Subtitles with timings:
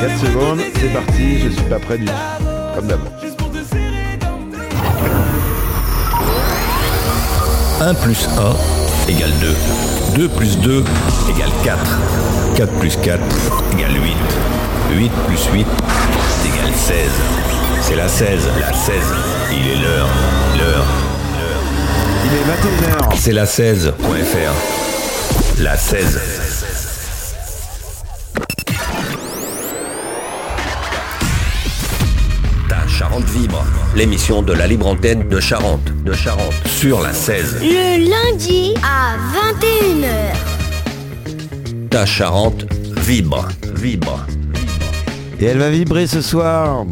[0.00, 2.12] 4 secondes, c'est parti, je suis pas prêt du tout.
[2.74, 3.12] Comme d'abord.
[7.82, 8.26] 1 plus
[9.06, 9.54] 1 égale 2.
[10.16, 10.84] 2 plus 2
[11.28, 11.78] égale 4.
[12.56, 13.20] 4 plus 4
[13.74, 14.16] égale 8.
[14.96, 15.66] 8 plus 8
[16.46, 16.96] égale 16.
[17.82, 18.94] C'est la 16, la 16.
[19.52, 20.08] Il est l'heure,
[20.58, 20.86] l'heure.
[22.24, 23.18] Il est 21h.
[23.18, 24.54] C'est la 16.fr.
[25.62, 26.39] La 16.
[33.96, 35.92] L'émission de la libre antenne de Charente.
[36.04, 36.54] De Charente.
[36.66, 37.60] Sur la 16.
[37.62, 40.34] Le lundi à 21h.
[41.88, 42.66] Ta Charente
[42.98, 43.48] vibre.
[43.74, 44.26] Vibre.
[45.40, 46.84] Et elle va vibrer ce soir.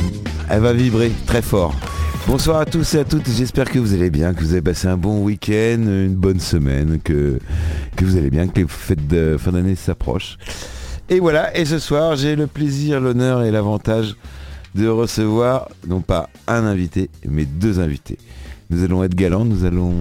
[0.49, 1.75] Elle va vibrer très fort.
[2.27, 4.87] Bonsoir à tous et à toutes, j'espère que vous allez bien, que vous avez passé
[4.89, 7.39] un bon week-end, une bonne semaine, que,
[7.97, 10.37] que vous allez bien, que les fêtes de fin d'année s'approchent.
[11.09, 14.15] Et voilà, et ce soir, j'ai le plaisir, l'honneur et l'avantage
[14.75, 18.19] de recevoir, non pas un invité, mais deux invités.
[18.71, 19.95] Nous allons être galants, nous allons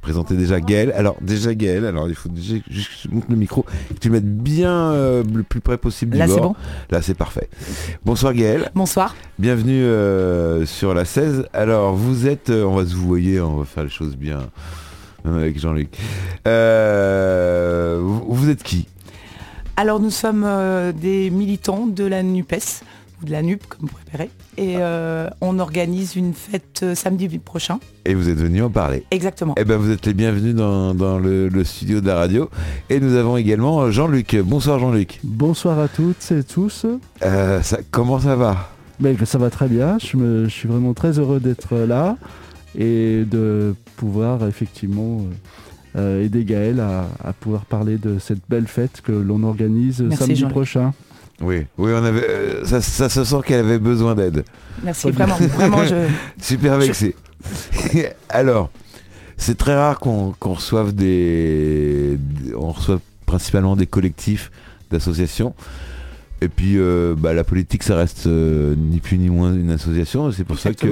[0.00, 0.92] présenter déjà Gaël.
[0.96, 4.08] Alors déjà Gaël, alors il faut déjà juste que je monte le micro, que tu
[4.08, 6.56] le mettes bien euh, le plus près possible du Là, c'est bon
[6.90, 7.48] Là c'est parfait.
[8.04, 8.70] Bonsoir Gaël.
[8.74, 9.14] Bonsoir.
[9.38, 11.46] Bienvenue euh, sur la 16.
[11.52, 14.40] Alors, vous êtes, euh, on va se vous voyer, on va faire les choses bien,
[15.24, 15.96] même avec Jean-Luc.
[16.44, 18.88] Vous, vous êtes qui?
[19.78, 22.82] Alors nous sommes euh, des militants de la NUPES,
[23.20, 27.28] ou de la NUP comme vous préférez, et euh, on organise une fête euh, samedi
[27.38, 27.78] prochain.
[28.04, 29.04] Et vous êtes venu en parler.
[29.10, 29.54] Exactement.
[29.58, 32.48] Eh ben, vous êtes les bienvenus dans, dans le, le studio de la radio.
[32.90, 34.36] Et nous avons également euh, Jean-Luc.
[34.44, 35.20] Bonsoir Jean-Luc.
[35.24, 36.86] Bonsoir à toutes et tous.
[37.24, 38.70] Euh, ça, comment ça va?
[39.00, 39.98] Ben, ça va très bien.
[39.98, 42.16] Je, me- je suis vraiment très heureux d'être là
[42.76, 45.22] et de pouvoir effectivement
[45.96, 50.36] aider Gaël à, à pouvoir parler de cette belle fête que l'on organise Merci, samedi
[50.36, 50.52] Jean-Luc.
[50.54, 50.92] prochain.
[51.40, 54.44] Oui, oui, on avait, euh, ça, ça se sent qu'elle avait besoin d'aide.
[54.82, 55.36] Merci vraiment.
[55.36, 55.94] Vraiment, je...
[56.42, 57.14] Super vexé.
[58.28, 58.70] Alors,
[59.36, 62.18] c'est très rare qu'on reçoive des,
[62.56, 64.50] On reçoit principalement des collectifs
[64.90, 65.54] d'associations.
[66.40, 70.30] Et puis, euh, bah, la politique, ça reste euh, ni plus ni moins une association.
[70.32, 70.86] C'est pour ça que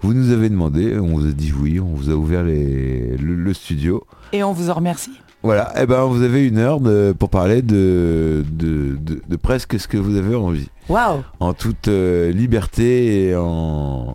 [0.00, 3.34] vous nous avez demandé, on vous a dit oui, on vous a ouvert les, le,
[3.34, 4.04] le studio.
[4.32, 5.12] Et on vous en remercie.
[5.42, 9.78] Voilà, et ben vous avez une heure de- pour parler de, de, de- de presque
[9.80, 10.68] ce que vous avez envie.
[10.88, 11.22] Waouh.
[11.40, 14.14] En toute euh, liberté et en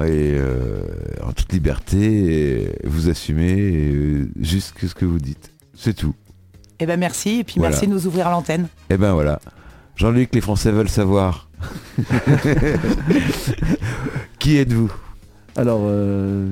[0.00, 0.80] et, euh,
[1.26, 5.50] en toute liberté et vous assumez euh, juste que ce que vous dites.
[5.74, 6.14] C'est tout.
[6.80, 7.70] Eh ben merci, et puis Voilà.
[7.70, 8.68] merci de nous ouvrir l'antenne.
[8.90, 9.40] et ben voilà.
[9.96, 11.48] Jean-Luc les Français veulent savoir.
[14.38, 14.92] Qui êtes-vous?
[15.56, 16.50] Alors, euh,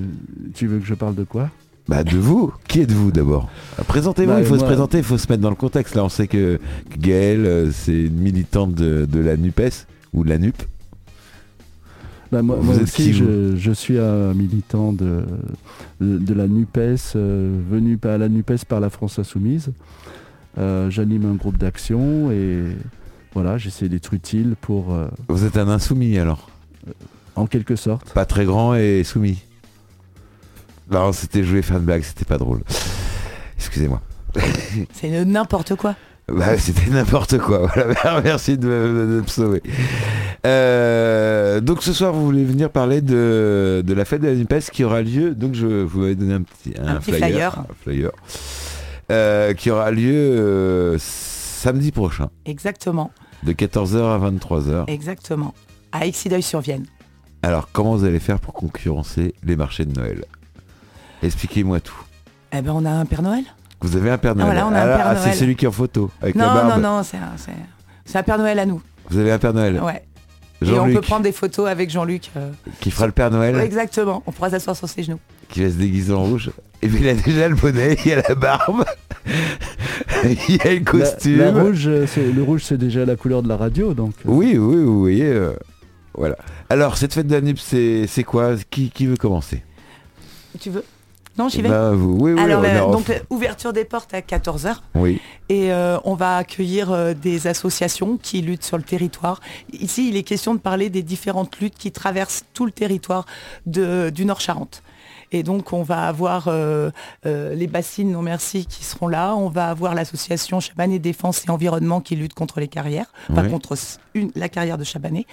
[0.54, 1.50] tu veux que je parle de quoi?
[1.88, 2.52] Bah de vous.
[2.66, 3.48] Qui êtes-vous d'abord?
[3.86, 5.94] Présentez-vous Bah, il faut se présenter il faut se mettre dans le contexte.
[5.94, 6.58] Là on sait que,
[6.98, 10.56] Gaëlle euh, c'est une militante de, de la NUPES ou de la NUP.
[12.32, 13.18] Ben, moi, Vous moi êtes qui, aussi, vous?
[13.18, 15.24] je, je suis un militant de,
[16.00, 19.70] de, de la NUPES, euh, venu à la NUPES par la France Insoumise.
[20.58, 22.62] Euh, J'anime un groupe d'action et
[23.34, 26.48] voilà, j'essaie d'être utile pour, euh, vous êtes un insoumis alors?
[27.36, 28.12] en quelque sorte.
[28.14, 29.42] Pas très grand et soumis?
[30.90, 32.62] Non, c'était jouer fan blague, c'était pas drôle.
[33.56, 34.00] Excusez-moi.
[34.92, 35.94] C'est n'importe quoi.
[36.28, 37.66] Bah, c'était n'importe quoi.
[38.02, 39.62] Voilà, merci de me, de me sauver.
[40.46, 44.70] Euh, donc ce soir, vous voulez venir parler de, de la fête de la NUPES
[44.72, 45.34] qui aura lieu.
[45.34, 47.58] Donc je vous avais donné un petit, Un petit flyer.
[47.58, 48.10] un flyer,
[49.10, 53.10] euh, qui aura lieu euh, samedi prochain, Exactement.
[53.42, 54.84] de 14h à 23h.
[54.88, 55.54] Exactement.
[55.92, 56.86] À Exideuil-sur-Vienne.
[57.42, 60.24] Alors comment vous allez faire pour concurrencer les marchés de Noël?
[61.24, 61.96] Expliquez-moi tout.
[62.52, 63.44] Eh ben on a un Père Noël
[63.80, 64.46] Vous avez un Père Noël.
[64.46, 66.46] voilà, on a un Ah Père ah, c'est celui qui est en photo avec la
[66.46, 66.82] Non, barbe.
[66.82, 67.50] non, non, c'est un, c'est-
[68.04, 68.80] c'est un Père Noël à nous.
[69.10, 69.80] Vous avez un Père Noël.
[69.82, 70.04] Ouais.
[70.62, 72.30] Et on Jean-Luc peut prendre des photos avec Jean-Luc.
[72.36, 74.22] euh, qui fera le Père Noël, Exactement.
[74.26, 75.18] On pourra s'asseoir sur ses genoux.
[75.48, 76.50] qui va se déguiser en rouge.
[76.80, 78.84] Et puis il a déjà le bonnet, il a la barbe,
[80.48, 81.38] il a le La- costume.
[81.38, 84.12] la rouge, euh, c'est- le rouge, c'est déjà la couleur de la radio, donc.
[84.26, 85.26] euh, Oui, oui, vous voyez.
[85.26, 85.52] euh,
[86.14, 86.36] voilà.
[86.70, 87.26] Alors cette fête
[87.58, 88.52] c'est c'est quoi?
[88.70, 89.62] Qui, qui veut commencer?
[90.60, 90.84] Tu veux?
[91.36, 91.68] Non, j'y vais.
[91.68, 94.76] Bah, vous, oui, oui, Alors, euh, donc, ouverture des portes à 14h.
[94.94, 95.20] oui.
[95.50, 99.40] Et euh, on va accueillir euh, des associations qui luttent sur le territoire.
[99.72, 103.26] Ici, il est question de parler des différentes luttes qui traversent tout le territoire
[103.66, 104.82] de- du Nord-Charente.
[105.34, 106.90] Et donc, on va avoir euh,
[107.26, 109.34] euh, les bassines non merci qui seront là.
[109.34, 113.50] On va avoir l'association Chabanais Défense et Environnement qui lutte contre les carrières, enfin Ouais.
[113.50, 113.74] contre
[114.14, 115.26] une- la carrière de Chabanais.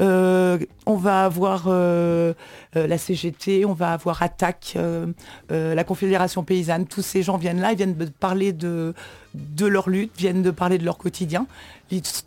[0.00, 2.34] Euh, on va avoir euh,
[2.74, 5.06] la CGT, on va avoir Attaque, euh,
[5.50, 6.86] la Confédération Paysanne.
[6.86, 8.94] Tous ces gens viennent là, ils viennent de parler de,
[9.34, 11.46] de leur lutte, viennent de parler de leur quotidien.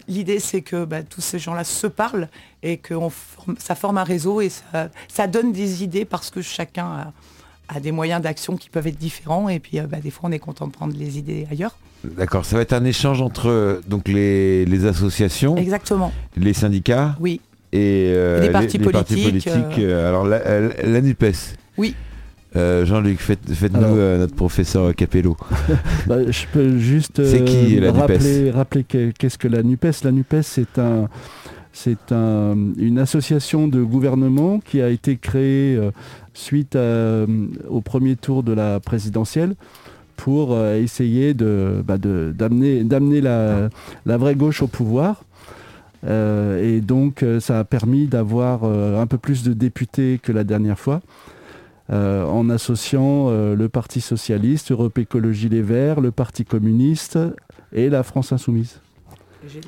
[0.08, 2.28] L'idée, c'est que bah, tous ces gens-là se parlent
[2.62, 2.94] et que
[3.58, 7.12] ça forme un réseau et ça, donne des idées parce que chacun
[7.70, 10.32] a, des moyens d'action qui peuvent être différents et puis euh, bah, des fois on
[10.32, 11.76] est content de prendre les idées ailleurs.
[12.04, 16.14] D'accord, ça va être un échange entre donc les, associations, Exactement.
[16.38, 17.42] les syndicats, oui,
[17.76, 19.48] et euh, les, partis politiques.
[19.80, 20.08] Euh.
[20.08, 21.26] alors la, Nupes.
[21.78, 21.96] Oui.
[22.56, 25.38] Jean-Luc, faites-nous notre professeur Capello.
[26.08, 30.04] Bah, je peux juste qui, rappeler, rappeler qu'est-ce que la NUPES?
[30.04, 31.10] La NUPES, c'est un,
[31.76, 35.92] c'est une association de gouvernement qui a été créée euh,
[36.34, 37.28] suite euh,
[37.68, 39.56] au premier tour de la présidentielle
[40.16, 43.70] pour euh, essayer bah, d'amener la,
[44.06, 45.26] vraie gauche au pouvoir.
[46.08, 51.02] et donc ça a permis d'avoir un peu plus de députés que la dernière fois.
[51.90, 57.20] En associant le Parti Socialiste, Europe Écologie Les Verts, le Parti Communiste
[57.72, 58.80] et la France Insoumise.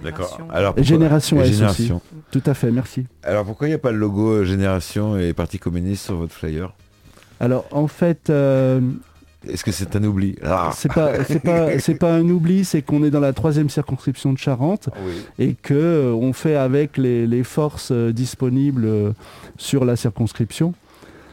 [0.04, 0.40] D'accord.
[0.52, 2.02] Alors Génération Génération.
[2.32, 3.06] Tout à fait, merci.
[3.24, 6.34] Alors pourquoi il n'y a pas le logo euh, Génération et Parti communiste sur votre
[6.34, 6.74] flyer?
[7.40, 8.30] Alors en fait.
[8.30, 8.82] Euh,
[9.48, 10.36] Est-ce que c'est un oubli?
[10.44, 10.72] Ah.
[10.74, 14.34] C'est pas, c'est pas, c'est pas un oubli, c'est qu'on est dans la troisième circonscription
[14.34, 14.90] de Charente
[15.38, 19.14] et que euh, on fait avec les forces disponibles
[19.58, 20.74] sur la circonscription.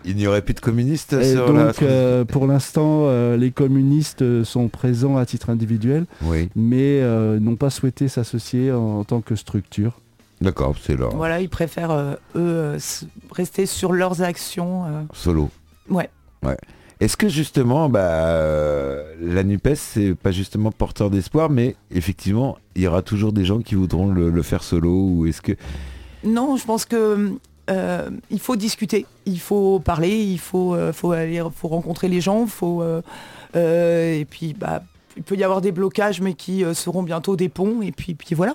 [0.04, 4.68] Il n'y aurait plus de communistes sur donc, euh, pour l'instant, euh, les communistes sont
[4.68, 6.06] présents à titre individuel,
[6.54, 9.98] mais euh, n'ont pas souhaité s'associer en, tant que structure.
[10.40, 11.08] D'accord, c'est là.
[11.14, 12.76] Voilà, ils préfèrent, eux,
[13.30, 14.84] rester sur leurs actions.
[15.12, 15.50] Solo.
[15.88, 16.10] Ouais.
[16.42, 16.56] ouais.
[17.00, 18.38] Est-ce que justement, bah,
[19.20, 23.60] la NUPES, c'est pas justement porteur d'espoir, mais effectivement, il y aura toujours des gens
[23.60, 25.52] qui voudront le, le faire solo ou est-ce que...
[26.24, 27.38] Non, je pense que
[27.70, 32.20] euh, il faut discuter, il faut parler, il faut, euh, faut, aller, faut rencontrer les
[32.20, 33.00] gens, faut, euh,
[33.54, 34.82] et puis bah,
[35.16, 38.34] il peut y avoir des blocages mais qui seront bientôt des ponts et puis, puis
[38.34, 38.54] voilà.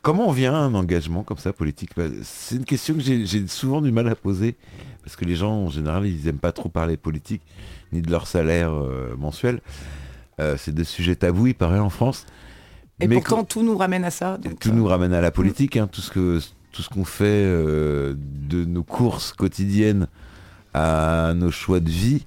[0.00, 1.90] Comment on vient à un engagement comme ça politique?
[1.96, 4.56] Bah, C'est une question que j'ai souvent du mal à poser
[5.02, 7.42] parce que les gens en général ils n'aiment pas trop parler politique
[7.92, 8.72] ni de leur salaire
[9.18, 9.60] mensuel.
[10.38, 12.24] C'est des sujets tabous il paraît en France.
[13.00, 14.38] Et pourtant tout nous ramène à ça.
[14.60, 16.40] tout nous ramène à la politique, hein, tout ce que
[16.76, 20.08] tout ce qu'on fait euh, de nos courses quotidiennes
[20.74, 22.26] à nos choix de vie,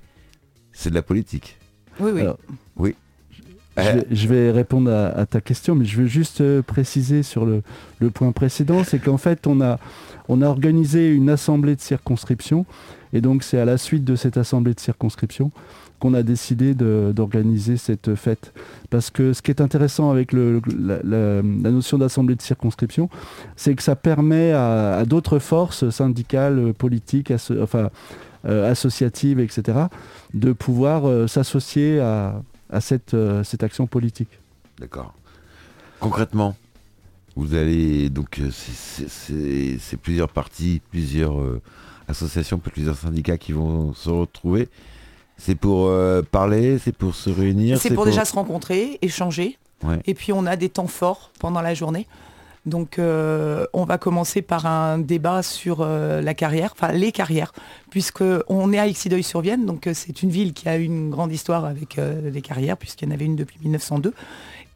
[0.71, 1.59] c'est de la politique.
[1.99, 2.23] Oui, oui.
[2.75, 2.95] oui.
[4.11, 7.61] Je vais, répondre à, ta question, mais je veux juste euh, préciser sur le,
[8.09, 9.79] point précédent, c'est qu'en fait, on a,
[10.27, 12.65] on a organisé une assemblée de circonscription,
[13.13, 15.51] et donc c'est à la suite de cette assemblée de circonscription
[15.99, 18.53] qu'on a décidé d'organiser cette fête.
[18.89, 23.09] Parce que ce qui est intéressant avec la, notion d'assemblée de circonscription,
[23.55, 27.31] c'est que ça permet à, d'autres forces syndicales, politiques,
[27.61, 27.89] enfin,
[28.45, 29.77] euh, associatives, etc.,
[30.33, 32.41] de pouvoir euh, s'associer à,
[32.79, 34.39] cette, euh, cette action politique.
[34.79, 35.13] D'accord.
[35.99, 36.55] Concrètement,
[37.35, 41.35] vous allez donc c'est plusieurs partis, plusieurs
[42.07, 44.69] associations, plusieurs syndicats qui vont se retrouver.
[45.39, 49.57] C'est pour euh, parler, c'est pour se réunir C'est pour, déjà se rencontrer, échanger.
[50.05, 52.05] Et puis on a des temps forts pendant la journée.
[52.65, 57.53] Donc euh, on va commencer par un débat sur euh, la carrière, enfin les carrières,
[57.89, 62.41] puisqu'on est à Exideuil-sur-Vienne, donc c'est une ville qui a une grande histoire avec des
[62.41, 64.13] carrières, puisqu'il y en avait une depuis 1902.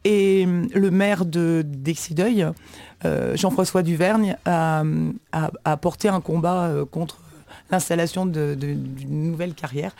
[0.06, 2.46] Et le maire d'Exideuil,
[3.34, 4.82] Jean-François Duvergne, a,
[5.32, 7.18] a, porté un combat contre
[7.70, 9.94] l'installation d'une nouvelle carrière.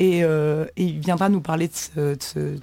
[0.00, 2.58] Euh, et, il viendra nous parler de ce,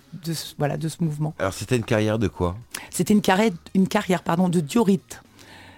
[0.57, 1.33] voilà, de ce mouvement.
[1.39, 2.55] Alors c'était une carrière de quoi?
[2.89, 5.21] C'était une, carrière, une carrière pardon, de diorite.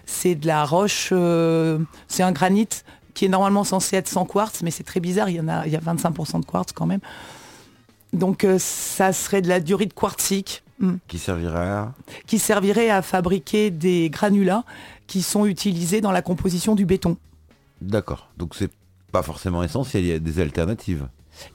[0.05, 2.69] C'est de la roche, euh, c'est un granit
[3.13, 5.67] qui est normalement censé être sans quartz, mais c'est très bizarre, il y, en a,
[5.67, 7.01] il y a 25% de quartz quand même.
[8.13, 10.63] Donc euh, ça serait de la diorite quartzique.
[10.79, 10.95] Hmm.
[11.07, 11.93] Qui servirait à
[12.25, 14.63] Qui servirait à fabriquer des granulats
[15.05, 17.17] qui sont utilisés dans la composition du béton.
[17.81, 18.29] D'accord.
[18.37, 18.71] Donc c'est
[19.11, 21.07] pas forcément essentiel, il y a des alternatives.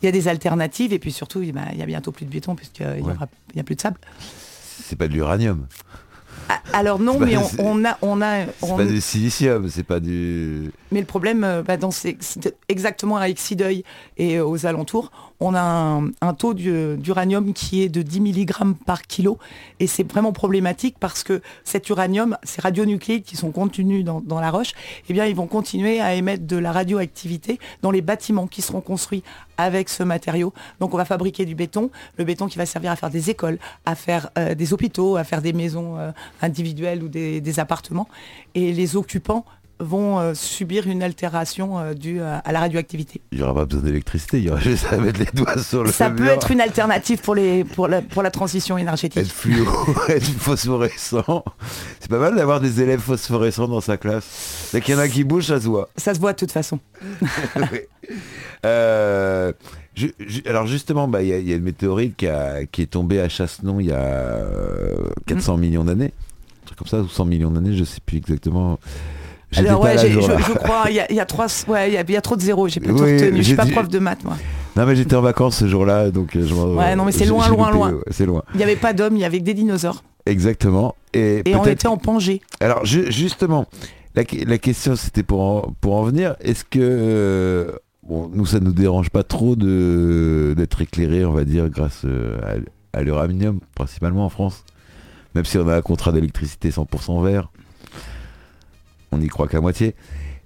[0.03, 2.55] Il y a des alternatives et puis surtout, il y a bientôt plus de béton
[2.55, 3.05] puisqu'il
[3.55, 3.99] n'y a plus de sable.
[4.19, 5.67] C'est pas de l'uranium.
[6.49, 8.47] Ah, alors non, mais on, a, on a.
[8.61, 10.71] C'est pas du silicium, c'est pas du.
[10.93, 11.91] Mais le problème, euh, bah, dans
[12.69, 13.85] exactement à Exideuil
[14.19, 15.11] et euh, aux alentours,
[15.45, 19.39] on a un, taux d'uranium qui est de 10 mg par kilo.
[19.79, 24.51] Et c'est vraiment problématique parce que cet uranium, ces radionucléides qui sont contenus dans, la
[24.51, 24.73] roche,
[25.09, 29.23] eh ils vont continuer à émettre de la radioactivité dans les bâtiments qui seront construits
[29.59, 30.53] avec ce matériau.
[30.81, 33.59] Donc on va fabriquer du béton, le béton qui va servir à faire des écoles,
[33.85, 36.11] à faire euh, des hôpitaux, à faire des maisons euh,
[36.41, 38.09] individuelles ou des, appartements.
[38.55, 39.45] Et les occupants
[39.81, 43.21] vont euh, subir une altération euh, due à, à la radioactivité.
[43.33, 45.83] Il n'y aura pas besoin d'électricité, il y aura juste à mettre les doigts sur
[45.85, 49.25] le Ça peut être une alternative pour, les, pour, la, pour la transition être énergétique.
[49.33, 49.67] fluo,
[50.09, 51.45] être phosphorescent.
[52.01, 54.71] C'est pas mal d'avoir des élèves phosphorescents dans sa classe.
[54.73, 55.89] Dès qu'il y en a qui bougent, ça se voit.
[55.97, 56.79] Ça se voit de toute façon.
[57.73, 57.81] Oui.
[58.67, 59.53] Euh,
[60.47, 62.87] alors justement, bah, il y, a- il y a une météorite qui, a- qui est
[62.87, 66.13] tombée à Chassenon il y a euh, 400 millions d'années.
[66.63, 68.79] Un truc comme ça, ou 100 millions d'années, je sais plus exactement.
[69.59, 72.05] Alors ouais, je, crois, il y a, il y a trois, ouais, il y a,
[72.09, 73.37] y a trop de zéros, j'ai pas tout Oui, retenu.
[73.39, 74.37] Je suis pas prof de maths, moi.
[74.77, 77.27] Non mais j'étais en vacances ce jour-là, donc euh, je m'en- Ouais, non, mais c'est
[77.27, 77.95] loin, loin, loin.
[78.11, 78.43] c'est loin.
[78.55, 80.03] Il n'y avait pas d'hommes, il y avait que des dinosaures.
[80.27, 80.97] Exactement.
[81.13, 82.41] Et, Et on était en Pangée.
[82.61, 83.67] Alors ju- justement,
[84.17, 84.25] la
[84.59, 86.35] question c'était pour en, pour en venir.
[86.41, 87.73] Est-ce que euh,
[88.09, 92.39] bon, nous ça nous dérange pas trop de d'être éclairé, on va dire, grâce euh,
[92.93, 94.65] à, à l'uranium, principalement en France,
[95.37, 97.51] même si on a un contrat d'électricité 100% vert,
[99.15, 99.95] on n'y croit qu'à moitié.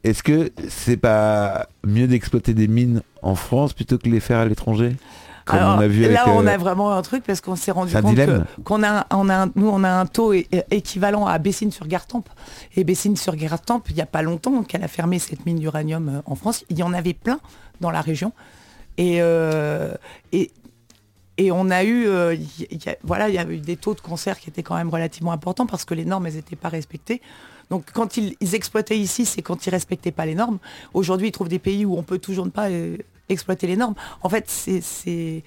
[0.05, 4.39] Est-ce que c'est pas mieux d'exploiter des mines en France plutôt que de les faire
[4.39, 4.95] à l'étranger?
[5.45, 7.57] Comme Alors, on a vu avec, là, on euh, a vraiment un truc parce qu'on
[7.57, 8.19] s'est rendu compte
[8.65, 12.29] qu'on a, on a un- nous, on a un taux équivalent à Bessines-sur-Gartempe.
[12.77, 16.35] Et Bessines-sur-Gartempe, il n'y a pas longtemps qu'elle a fermé cette mine d'uranium euh, en
[16.35, 16.65] France.
[16.69, 17.41] Il y en avait plein
[17.81, 18.33] dans la région.
[18.99, 19.95] Et, euh,
[20.33, 20.51] et,
[21.39, 22.37] et on a eu, euh,
[23.05, 25.67] voilà, il y a eu des taux de cancer qui étaient quand même relativement importants
[25.67, 27.23] parce que les normes, elles n'étaient pas respectées.
[27.71, 30.59] Donc quand ils, exploitaient ici, c'est quand ils respectaient pas les normes.
[30.95, 32.97] Aujourd'hui, ils trouvent des pays où on peut toujours ne pas euh,
[33.29, 33.95] exploiter les normes.
[34.23, 35.45] En fait, c'est,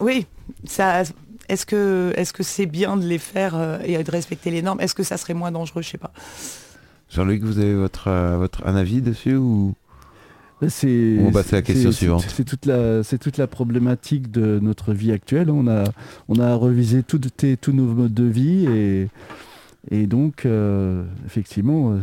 [0.00, 0.26] oui.
[1.48, 4.80] Est-ce que est-ce c'est bien de les faire euh, et de respecter les normes?
[4.80, 5.82] Est-ce que ça serait moins dangereux?
[5.82, 6.12] Je sais pas.
[7.08, 9.74] Jean-Luc, vous avez votre, votre un avis dessus ou?
[10.68, 12.24] C'est, On va passer à la question suivante.
[12.34, 15.50] C'est toute la, c'est toute la problématique de notre vie actuelle.
[15.50, 15.84] On a,
[16.28, 17.20] on a revisé tous
[17.72, 19.08] nos modes de vie et,
[19.90, 21.98] et donc euh, effectivement, euh,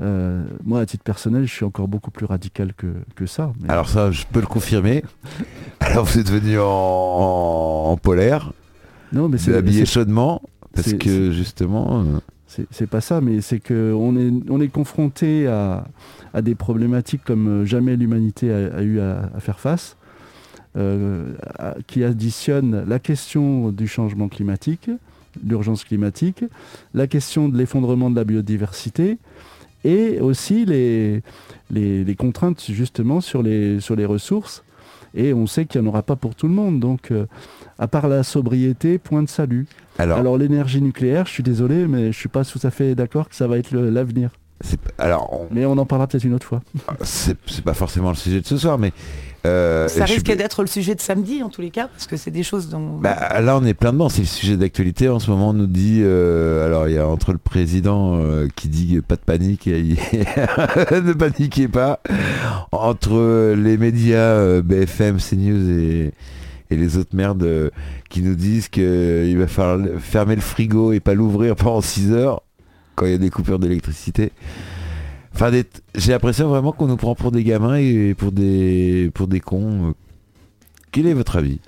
[0.00, 3.52] euh, moi à titre personnel, je suis encore beaucoup plus radical que, que ça.
[3.62, 5.04] Mais- Alors ça, je peux le confirmer.
[5.80, 8.52] Alors vous êtes venu en, en- en polaire,
[9.12, 10.40] non, mais c'est habillé chaudement,
[10.74, 12.04] parce que justement,
[12.46, 15.86] c'est- c'est pas ça, mais c'est que on est, on est confronté à,
[16.36, 19.96] à des problématiques comme euh, jamais l'humanité a, a eu à, à faire face,
[20.76, 24.90] euh, à- qui additionnent la question du changement climatique,
[25.42, 26.44] l'urgence climatique,
[26.92, 29.16] la question de l'effondrement de la biodiversité
[29.84, 31.22] et aussi les,
[31.70, 34.62] les, les contraintes justement sur les, sur les ressources.
[35.14, 36.78] Et on sait qu'il n'y en aura pas pour tout le monde.
[36.80, 37.24] Donc, euh,
[37.78, 39.66] à part la sobriété, point de salut.
[39.96, 43.26] alors, Alors l'énergie nucléaire, je suis désolé, mais je suis pas tout à fait d'accord
[43.30, 44.28] que ça va être l'avenir.
[44.60, 46.62] C'est, alors on- Mais on en parlera peut-être une autre fois.
[47.02, 48.92] c'est, c'est pas forcément le sujet de ce soir, mais
[49.46, 52.16] euh, Ça suis- risque d'être le sujet de samedi en tous les cas parce que
[52.16, 52.98] c'est des choses dont.
[52.98, 54.08] Bah, là, on est plein dedans.
[54.08, 55.08] C'est le sujet d'actualité.
[55.08, 56.00] En ce moment, on nous dit.
[56.02, 59.82] euh, alors, il y a entre le président euh, qui dit pas de panique, et
[60.90, 62.00] ne paniquez pas.
[62.72, 66.12] Entre les médias euh, BFM, CNews et,
[66.70, 67.70] et les autres merdes euh,
[68.10, 72.42] qui nous disent qu'il va falloir fermer le frigo et pas l'ouvrir pendant 6 heures
[72.96, 74.32] quand il y a des coupures d'électricité.
[75.34, 75.50] Enfin,
[75.94, 79.94] j'ai l'impression vraiment qu'on nous prend pour des gamins et pour des, pour des cons.
[80.92, 81.60] Quel est votre avis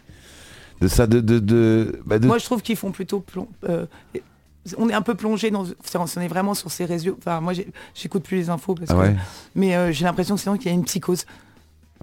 [0.81, 3.85] de ça, de, de, de, bah, de- Moi, je trouve qu'ils font plutôt plong- euh,
[4.79, 5.67] on est un peu plongé dans.
[5.81, 7.17] enfin, On est vraiment sur ces réseaux.
[7.19, 7.53] Enfin, moi,
[7.95, 9.01] j'écoute plus les infos parce Ah que.
[9.01, 9.17] ouais,
[9.55, 11.25] Mais euh, j'ai l'impression que sinon qu'il y a une psychose.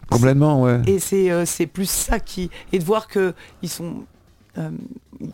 [0.09, 0.81] complètement, ouais.
[0.87, 2.49] Et c'est euh, c'est plus ça qui.
[2.73, 4.03] Et de voir que ils sont.
[4.57, 4.69] Euh,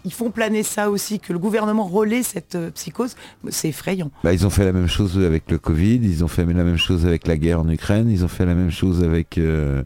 [0.05, 3.15] ils font planer ça aussi, que le gouvernement relaie cette euh, psychose,
[3.49, 4.11] c'est effrayant.
[4.23, 6.77] Bah, ils ont fait la même chose avec le Covid, ils ont fait la même
[6.77, 9.83] chose avec la guerre en Ukraine, ils ont fait la même chose avec, euh,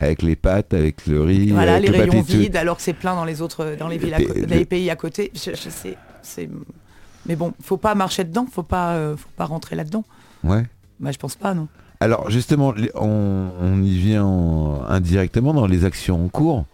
[0.00, 2.32] avec les pâtes, avec le riz, Voilà, avec les le rayons tout.
[2.32, 4.96] vides, alors que c'est plein dans les autres, dans les villes, à les pays à
[4.96, 5.30] côté.
[5.34, 6.48] Je, je sais, c'est.
[7.26, 10.04] Mais bon, faut pas marcher dedans, faut pas, faut pas rentrer là-dedans.
[10.44, 10.64] Ouais.
[11.00, 11.66] Bah, je pense pas, non.
[11.98, 16.66] Alors justement, on, on y vient en- indirectement dans les actions en cours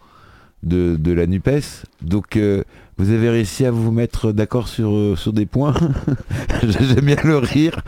[0.62, 1.85] de, de la NUPES.
[2.02, 2.62] Donc euh,
[2.99, 5.75] vous avez réussi à vous mettre d'accord sur, euh, sur des points.
[6.62, 7.81] J'aime bien le rire.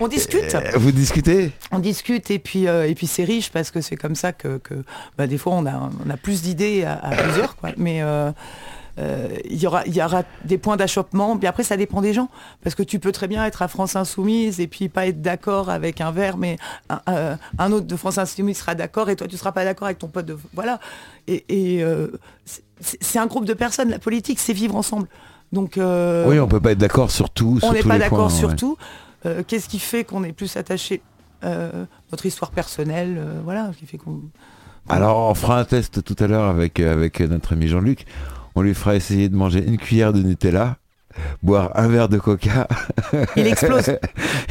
[0.00, 0.54] On discute.
[0.54, 1.52] Euh, Vous discutez?
[1.72, 4.58] On discute et puis euh, et puis c'est riche parce que c'est comme ça que,
[4.58, 4.74] que,
[5.16, 8.00] bah, des fois on a on a plus d'idées à, à plusieurs quoi mais
[8.98, 12.12] euh, il y aura il y aura des points d'achoppement puis après ça dépend des
[12.12, 12.28] gens
[12.64, 15.70] parce que tu peux très bien être à France Insoumise et puis pas être d'accord
[15.70, 16.56] avec un verre mais
[16.90, 19.86] un, euh, un autre de France Insoumise sera d'accord et toi tu seras pas d'accord
[19.86, 20.80] avec ton pote de voilà
[21.28, 22.08] et, et, euh,
[22.80, 25.06] c'est- un groupe de personnes la politique c'est vivre ensemble
[25.52, 27.58] donc euh, Oui, on peut pas être d'accord sur tout.
[27.60, 28.56] sur on n'est pas d'accord sur ouais.
[28.56, 28.76] tout.
[29.46, 31.00] Qu'est-ce qui fait qu'on est plus attaché
[31.42, 34.20] Notre histoire personnelle, voilà, qui fait qu'on.
[34.90, 38.04] Alors on fera un test tout à l'heure avec, avec notre ami Jean-Luc.
[38.58, 40.78] On lui fera essayer de manger une cuillère de Nutella.
[41.44, 42.66] boire un verre de coca.
[43.36, 43.96] Il explose.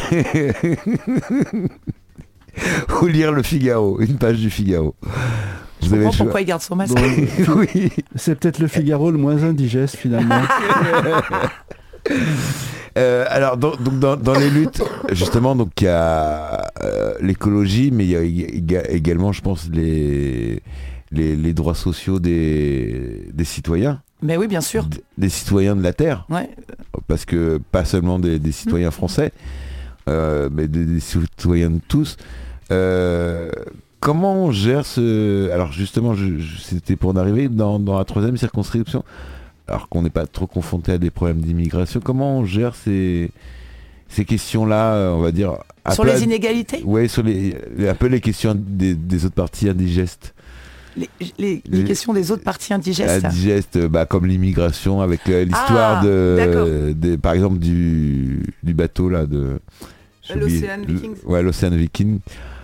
[3.02, 4.96] Ou lire le Figaro, une page du Figaro.
[5.82, 6.98] Je comprends pourquoi il garde son masque.
[7.58, 7.92] oui.
[8.16, 10.42] C'est peut-être le Figaro le moins indigeste finalement.
[12.98, 18.72] Euh, alors donc, dans, les luttes, justement, donc il y a euh, l'écologie, mais il
[18.72, 20.64] y a également, je pense, les,
[21.12, 24.02] les, droits sociaux des, des citoyens.
[24.22, 24.88] Mais oui, bien sûr.
[25.18, 26.26] des citoyens de la Terre.
[26.30, 26.50] Ouais.
[27.08, 29.32] Parce que pas seulement des, citoyens français,
[30.10, 32.18] euh, mais des, citoyens de tous.
[34.00, 35.50] comment on gère ce...
[35.52, 36.16] Alors justement,
[36.62, 39.04] c'était pour en arriver dans, dans la troisième circonscription
[39.68, 43.32] alors qu'on n'est pas trop confronté à des problèmes d'immigration, comment on gère ces,
[44.08, 45.58] ces questions-là, euh, on va dire
[45.92, 46.82] Sur les inégalités?
[46.86, 47.56] Oui, sur les,
[47.88, 50.34] un peu les questions des, autres parties indigestes.
[51.38, 57.34] Les, questions des autres parties indigestes Indigestes, bah, comme l'immigration, avec l'histoire ah, de, par
[57.34, 59.60] exemple, du, du bateau là de...
[60.36, 61.16] L'Océan Viking.
[61.26, 62.20] Ouais, l'Océan Viking.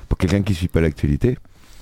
[0.10, 1.38] Pour quelqu'un qui ne suit pas l'actualité.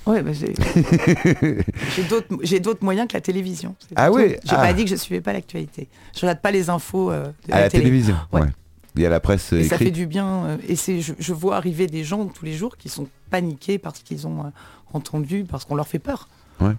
[0.06, 0.32] Oui, bah,
[2.42, 3.76] j'ai d'autres moyens que la télévision.
[3.94, 4.72] Ah oui J'ai pas ah.
[4.72, 5.88] dit que je suivais pas l'actualité.
[6.14, 8.16] Je regarde pas les infos euh, de à la, télévision.
[8.32, 8.48] Ouais.
[8.96, 10.44] Il y a la presse et ça fait du bien.
[10.44, 14.00] Euh, et c'est, je, vois arriver des gens tous les jours qui sont paniqués parce
[14.00, 14.50] qu'ils ont euh,
[14.92, 16.28] entendu, parce qu'on leur fait peur.
[16.60, 16.74] Ouais.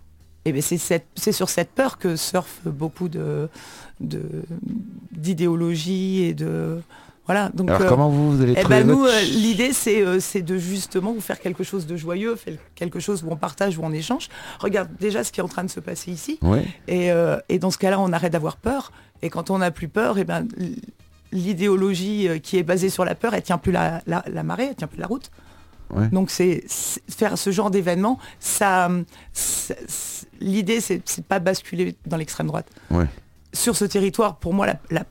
[0.46, 3.50] Et ben c'est sur cette peur que surfent beaucoup de
[5.12, 6.82] d'idéologie et de
[7.26, 10.58] voilà, donc, Alors euh, comment vous, allez eh ben nous, euh, l'idée euh, c'est de
[10.58, 12.38] justement vous faire quelque chose de joyeux,
[12.76, 14.28] quelque chose où on partage, où on échange.
[14.60, 16.38] Regarde déjà ce qui est en train de se passer ici.
[16.90, 17.12] Et,
[17.48, 18.92] et, dans ce cas-là, on arrête d'avoir peur.
[19.22, 20.46] Et quand on n'a plus peur, et eh ben,
[21.32, 24.88] l'idéologie qui est basée sur la peur, elle tient plus la, la, marée, elle tient
[24.88, 25.32] plus la route.
[26.12, 26.64] Donc c'est
[27.10, 28.90] faire ce genre d'événement, ça,
[30.40, 32.68] l'idée c'est de pas basculer dans l'extrême droite.
[33.54, 35.04] Sur ce territoire, pour moi, la,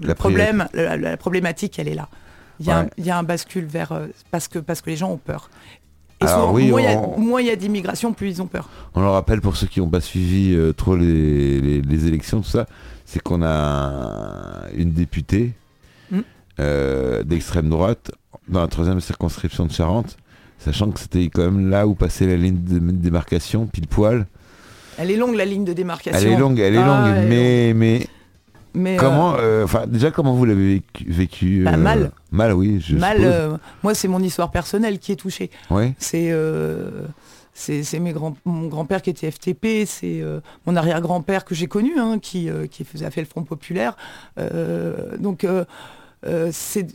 [0.00, 2.08] le problème, la, problématique, elle est là.
[2.60, 5.48] Il y, a, un bascule vers euh, parce que parce que les gens ont peur.
[6.20, 6.26] Et
[7.16, 8.68] moins il y a d'immigration, plus ils ont peur.
[8.94, 12.66] On le rappelle pour ceux qui n'ont pas suivi euh, trop les, élections, tout ça,
[13.04, 15.52] c'est qu'on a une députée.
[16.60, 18.10] Euh, d'extrême droite
[18.48, 20.16] dans la troisième circonscription de Charente,
[20.58, 24.26] sachant que c'était quand même là où passait la ligne de démarcation, pile poil.
[24.98, 26.18] Elle est longue la ligne de démarcation.
[26.18, 27.72] Elle est longue, elle est ah, longue, mais,
[28.74, 32.10] mais comment, euh, enfin déjà comment vous l'avez vécu, bah, Mal.
[32.32, 32.80] Mal, oui.
[32.84, 33.58] Je mal.
[33.84, 35.50] moi, c'est mon histoire personnelle qui est touchée.
[35.70, 35.94] Oui.
[35.98, 36.34] C'est
[37.54, 40.22] c'est mes grands, mon grand-père qui était FTP, c'est
[40.66, 43.96] mon arrière-grand-père que j'ai connu, hein, qui, qui faisait, a fait le Front populaire.
[45.20, 45.46] donc
[46.52, 46.86] c'est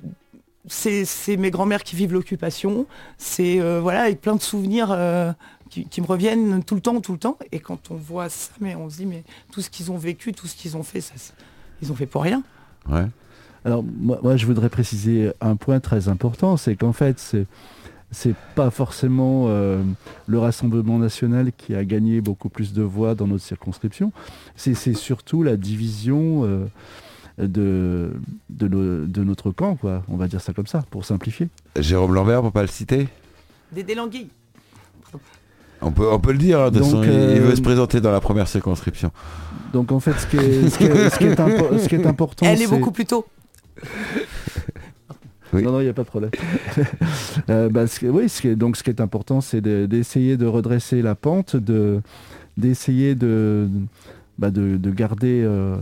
[0.68, 2.86] c'est mes grands-mères qui vivent l'occupation.
[3.18, 4.96] C'est voilà avec plein de souvenirs
[5.70, 7.38] qui, qui, me reviennent tout le temps, tout le temps.
[7.52, 10.34] Et quand on voit ça, mais on se dit mais tout ce qu'ils ont vécu,
[10.34, 11.14] tout ce qu'ils ont fait, ça,
[11.82, 12.44] ils ont fait pour rien.
[12.90, 13.06] Ouais.
[13.66, 17.46] Alors moi, je voudrais préciser un point très important, c'est qu'en fait c'est
[18.12, 19.82] c'est pas forcément euh,
[20.28, 24.12] le Rassemblement national qui a gagné beaucoup plus de voix dans notre circonscription,
[24.56, 26.66] c'est surtout la division euh,
[27.38, 28.12] de,
[28.50, 30.04] de, notre camp, quoi.
[30.08, 31.50] on va dire ça comme ça, pour simplifier.
[31.80, 33.08] Jérôme Lambert, pour pas le citer?
[33.72, 34.30] Des Languilles.
[35.82, 38.22] On peut, on peut le dire, hein, de il euh, veut se présenter dans la
[38.22, 39.12] première circonscription.
[39.74, 42.46] Donc en fait, ce qui est, ce qui est, important...
[42.46, 43.26] Elle est, beaucoup plus tôt.
[45.52, 46.32] Non, non, il n'y a pas de problème.
[47.50, 51.02] Euh, bah, oui, ce qui est, donc ce qui est important, c'est d'essayer de, redresser
[51.02, 51.58] la pente,
[52.58, 53.68] d'essayer de,
[54.38, 55.78] bah, de, garder, euh,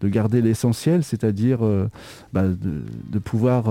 [0.00, 1.60] de garder l'essentiel, c'est-à-dire
[2.32, 3.66] bah, de, pouvoir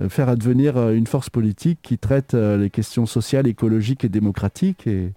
[0.00, 4.08] euh, faire advenir euh, une force politique qui traite euh, les questions sociales, écologiques et
[4.08, 4.88] démocratiques.
[4.88, 5.12] Et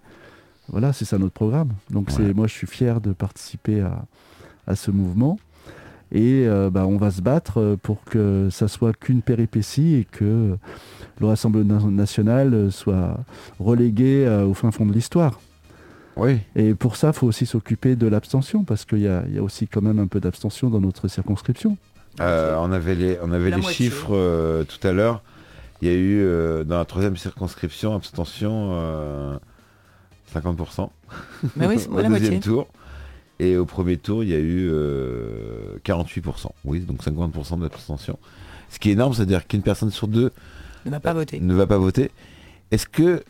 [0.69, 1.69] voilà, c'est ça notre programme.
[1.89, 3.82] Donc c'est moi, je suis fier de participer
[4.67, 5.39] à, ce mouvement.
[6.12, 10.58] Et bah, on va se battre pour que ça soit qu'une péripétie et que
[11.19, 13.17] le Rassemblement national soit
[13.60, 15.39] relégué au fin fond de l'histoire.
[16.17, 16.39] Oui.
[16.56, 19.67] Et pour ça, il faut aussi s'occuper de l'abstention, parce qu'il y, y, a aussi
[19.67, 21.77] quand même un peu d'abstention dans notre circonscription.
[22.19, 25.21] Euh, on avait les, on avait les chiffres euh, tout à l'heure.
[25.82, 29.39] Il y a eu euh, dans la troisième circonscription abstention
[30.34, 30.89] 50%.
[31.56, 32.67] Mais oui, au deuxième tour.
[33.39, 34.71] Et au premier tour, il y a eu
[35.86, 36.47] 48%.
[36.65, 38.17] Oui, donc 50% d'abstention.
[38.69, 40.32] Ce qui est énorme, c'est-à-dire qu'une personne sur deux
[40.86, 41.39] ne va pas voter.
[41.39, 42.12] Ne va pas voter.
[42.71, 43.23] Est-ce que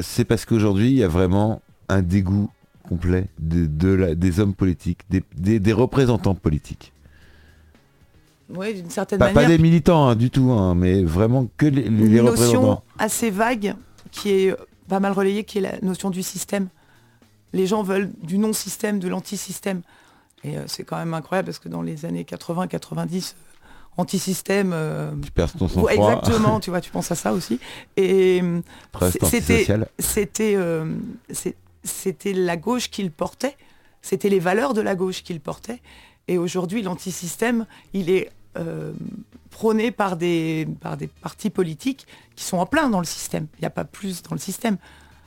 [0.00, 2.50] c'est parce qu'aujourd'hui, il y a vraiment un dégoût
[2.88, 6.92] complet de, des hommes politiques, des représentants politiques
[8.50, 9.34] oui, d'une certaine manière.
[9.34, 13.30] Pas des militants hein, du tout, hein, mais vraiment que les, les Une notion assez
[13.30, 13.74] vague
[14.10, 14.56] qui est
[14.88, 16.68] pas mal relayée, qui est la notion du système.
[17.52, 19.82] Les gens veulent du non-système, de l'anti-système.
[20.44, 23.34] Et euh, c'est quand même incroyable parce que dans les années 80-90,
[23.98, 24.70] anti-système.
[24.72, 25.90] euh, Tu perds ton sang-froid.
[25.92, 27.58] exactement, tu vois, tu penses à ça aussi.
[27.96, 28.60] Et euh,
[29.24, 29.66] c'était,
[29.98, 30.94] c'était, euh,
[31.30, 31.56] c'est-
[31.88, 33.56] c'était la gauche qu'il portait,
[34.02, 35.80] c'était les valeurs de la gauche qu'il portait.
[36.28, 38.92] Et aujourd'hui, l'antisystème, il est euh,
[39.50, 43.46] prôné par des, par des partis politiques qui sont en plein dans le système.
[43.58, 44.76] Il n'y a pas plus dans le système.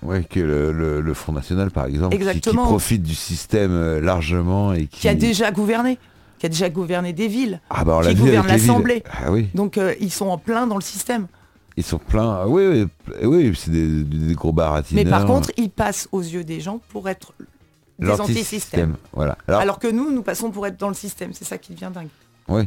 [0.03, 4.73] Ouais, que le, le- le Front National, par exemple, qui- profite du système euh, largement
[4.73, 5.01] et qui...
[5.01, 5.99] Qui a déjà gouverné,
[6.39, 7.61] qui a déjà gouverné des villes.
[7.69, 9.03] Ah bah on qui gouverne l'Assemblée.
[9.11, 11.27] Ah oui, Donc euh, ils sont en plein dans le système.
[11.77, 12.41] Ils sont pleins.
[12.43, 12.87] Ah oui,
[13.21, 15.03] oui, oui c'est des, des gros baratineurs.
[15.03, 17.33] Mais par contre, ils passent aux yeux des gens pour être
[17.99, 18.95] des antisystèmes.
[19.13, 19.37] Voilà.
[19.47, 21.33] Alors, Alors que nous, nous passons pour être dans le système.
[21.33, 22.09] C'est ça qui devient dingue.
[22.47, 22.63] oui.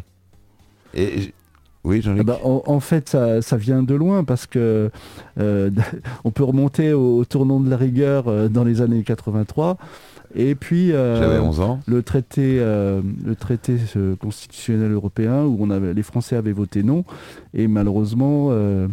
[0.97, 1.33] Et,
[1.83, 2.21] oui, Jean-Luc.
[2.23, 4.91] Ah bah, en, en fait, ça, ça vient de loin parce que
[5.39, 5.71] euh,
[6.25, 9.77] on peut remonter au, au tournant de la rigueur euh, dans les années 83.
[10.37, 11.81] Et puis euh, J'avais 11 ans.
[11.87, 16.83] le traité, euh, le traité euh, constitutionnel européen où on avait, les Français avaient voté
[16.83, 17.05] non.
[17.53, 18.89] Et malheureusement, euh,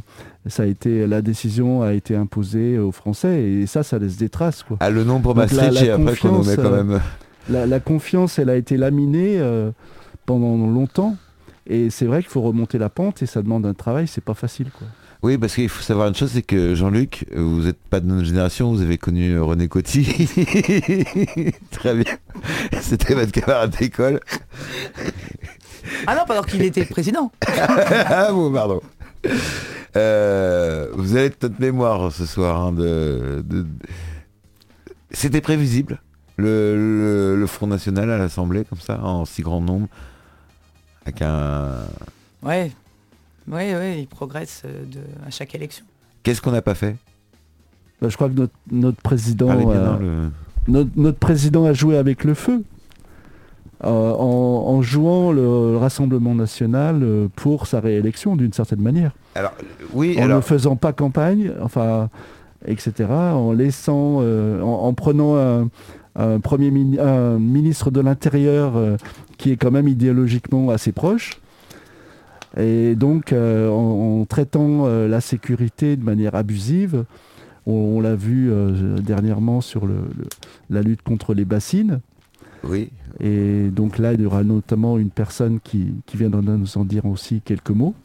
[0.46, 3.42] ça a été, la décision a été imposée aux Français.
[3.42, 4.62] Et ça, ça laisse des traces.
[4.64, 4.78] Quoi.
[4.80, 7.00] Ah, le nom pour Maastricht et après qu'on nous met quand même...
[7.50, 9.42] La, la confiance, elle a été laminée
[10.28, 11.16] pendant longtemps.
[11.66, 14.34] Et c'est vrai qu'il faut remonter la pente et ça demande un travail, c'est pas
[14.36, 14.70] facile.
[14.78, 14.88] Quoi.
[15.24, 18.26] Oui, parce qu'il faut savoir une chose, c'est que Jean-Luc, vous n'êtes pas de notre
[18.26, 20.04] génération, vous avez connu euh, René Coty.
[21.72, 22.16] Très bien.
[22.82, 24.20] C'était votre camarade d'école.
[26.08, 27.32] Ah non, pendant qu'il était président.
[27.48, 28.82] ah bon, pardon.
[29.96, 32.60] Euh, vous avez toute notre mémoire ce soir.
[32.60, 33.68] hein, de, de-
[35.12, 36.02] C'était prévisible,
[36.38, 39.88] le, le- le Front National à l'Assemblée, comme ça, en si grand nombre,
[41.06, 41.76] avec un...
[42.42, 42.72] Ouais.
[43.52, 45.84] Ouais, ouais, il progresse euh, de, à chaque élection.
[46.24, 46.96] Qu'est-ce qu'on n'a pas fait?
[48.02, 50.32] Bah, je crois que notre, notre président, euh, le-
[50.72, 52.64] notre, notre président a joué avec le feu.
[53.84, 57.04] euh, en, en jouant le, le Rassemblement national
[57.36, 59.12] pour sa réélection d'une certaine manière.
[59.36, 59.54] Alors,
[59.94, 60.38] oui, En alors...
[60.38, 62.10] ne faisant pas campagne, enfin,
[62.68, 63.10] etc.
[63.10, 65.68] En laissant, euh, en, en prenant un,
[66.16, 68.98] un premier mini- un ministre de l'Intérieur euh,
[69.38, 71.40] qui est quand même idéologiquement assez proche.
[72.58, 77.06] Et donc, euh, en, en traitant euh, la sécurité de manière abusive,
[77.66, 80.26] on, on l'a vu euh, dernièrement sur le- le-
[80.70, 82.02] la lutte contre les bassines.
[82.64, 86.86] Oui, Et donc là, il y aura notamment une personne qui, qui viendra nous en
[86.86, 87.96] dire aussi quelques mots.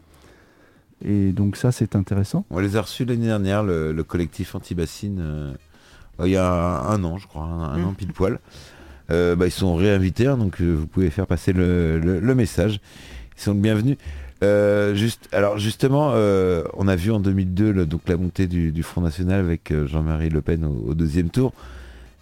[1.04, 2.46] Et donc ça, c'est intéressant.
[2.50, 5.52] on les a reçus l'année dernière, le, le collectif anti-bassine, euh,
[6.24, 7.84] il y a un, un an, je crois, un, un Mm.
[7.84, 8.38] an pile poil.
[9.10, 12.80] Euh, bah, ils sont réinvités, hein, donc vous pouvez faire passer le, le- le message.
[13.36, 13.98] Ils sont le bienvenus.
[14.42, 18.70] Euh, juste, alors justement, euh, on a vu en 2002 le- donc la montée du,
[18.70, 21.52] du Front National avec euh, Jean-Marie Le Pen au, au deuxième tour.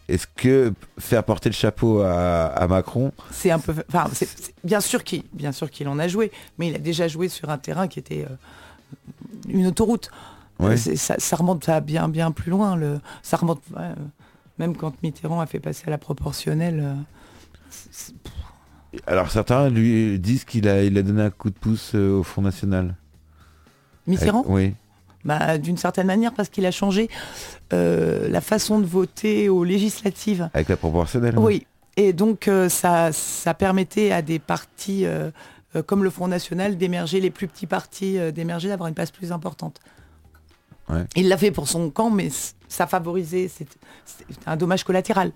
[0.08, 3.74] Est-ce que faire porter le chapeau à, à Macron, C'est un peu.
[3.88, 6.78] Enfin, c'est- c'est- bien sûr qu'il, bien sûr qu'il en a joué, mais il a
[6.78, 8.34] déjà joué sur un terrain qui était euh,
[9.48, 10.10] une autoroute.
[10.60, 10.76] Ouais.
[10.76, 12.76] C'est- ça, ça remonte à bien, bien plus loin.
[12.76, 13.62] Le, ça remonte.
[13.76, 13.88] ouais,
[14.58, 16.94] même quand Mitterrand a fait passer à la proportionnelle.
[17.70, 18.12] c'est-
[19.06, 22.22] alors certains lui disent qu'il a, il a donné un coup de pouce euh, au
[22.22, 22.94] Front National.
[24.06, 24.74] Mitterrand, Euh, oui.
[25.24, 27.08] bah, d'une certaine manière, parce qu'il a changé
[27.72, 30.48] euh, la façon de voter aux législatives.
[30.54, 31.38] Avec la proportionnelle.
[31.38, 35.30] Oui, et donc euh, ça, ça permettait à des partis euh,
[35.76, 39.10] euh, comme le Front National d'émerger, les plus petits partis euh, d'émerger, d'avoir une place
[39.10, 39.80] plus importante.
[40.90, 41.04] Ouais.
[41.16, 43.78] Il l'a fait pour son camp, mais c- ça favorisait, c'était
[44.44, 45.32] un dommage collatéral.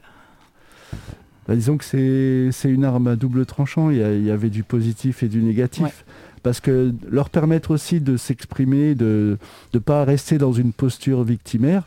[1.49, 3.91] Bah, disons que c'est c'est une arme à double tranchant.
[3.91, 5.83] Il y, a- il y avait du positif et du négatif.
[5.85, 5.91] Ouais.
[6.43, 9.39] Parce que leur permettre aussi de s'exprimer, de
[9.75, 11.83] ne pas rester dans une posture victimaire,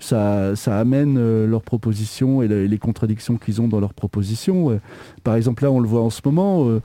[0.00, 4.70] ça, ça amène euh, leurs propositions et le- les contradictions qu'ils ont dans leurs propositions.
[4.70, 4.80] Euh,
[5.24, 6.68] Par exemple, là, on le voit en ce moment.
[6.68, 6.80] euh,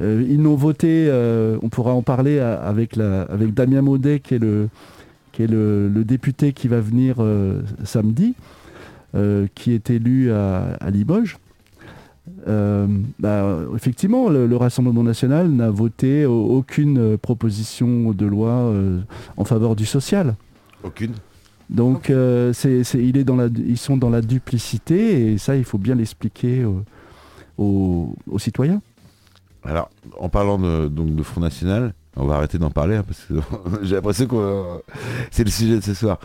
[0.00, 1.10] euh, ils n'ont voté,
[1.60, 4.68] on pourra en parler à- avec, la, avec Damien Maudet, qui est le,
[5.32, 7.16] qui est le, le député qui va venir
[7.84, 8.34] samedi,
[9.54, 11.38] qui est élu à, à Limoges.
[12.46, 12.86] Euh,
[13.18, 19.00] bah, effectivement, le, le Rassemblement national n'a voté au- aucune euh, proposition de loi euh,
[19.36, 20.36] en faveur du social.
[20.84, 21.12] Aucune.
[21.70, 25.56] Donc, euh, c'est, c'est- il est dans la, ils sont dans la duplicité et ça,
[25.56, 26.70] il faut bien l'expliquer euh,
[27.56, 28.80] aux, aux citoyens.
[29.64, 33.20] Alors, en parlant de, donc de Front National, on va arrêter d'en parler hein, parce
[33.24, 33.34] que
[33.84, 34.82] j'ai l'impression que
[35.30, 36.18] c'est le sujet de ce soir.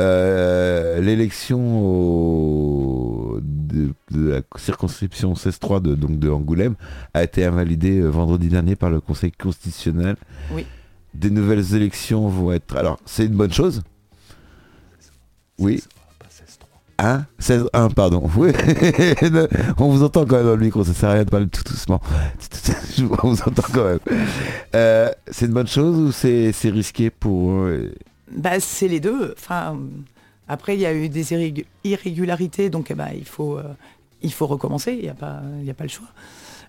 [0.00, 6.74] Euh, L'élection au- de, de la circonscription 16-3 de, donc de Angoulême
[7.14, 10.16] a été invalidée euh, vendredi dernier par le Conseil constitutionnel.
[10.52, 10.66] Oui.
[11.14, 12.76] Des nouvelles élections vont être.
[12.76, 13.82] Alors, c'est une bonne chose.
[15.58, 15.82] Oui.
[17.00, 18.28] Hein 16-1, pardon.
[18.36, 18.50] Oui.
[19.78, 21.62] On vous entend quand même dans le micro, ça sert à rien de parler tout
[21.62, 22.00] doucement.
[23.22, 23.98] On vous entend quand même.
[24.74, 27.92] Euh, c'est une bonne chose ou c'est risqué pour eux
[28.36, 29.34] Bah, c'est les deux.
[29.38, 29.78] Enfin,
[30.48, 33.62] après, il y a eu des irrégu- irrégularités, donc eh ben, il, faut, euh,
[34.22, 36.08] il faut recommencer, il n'y a, pas- a pas le choix.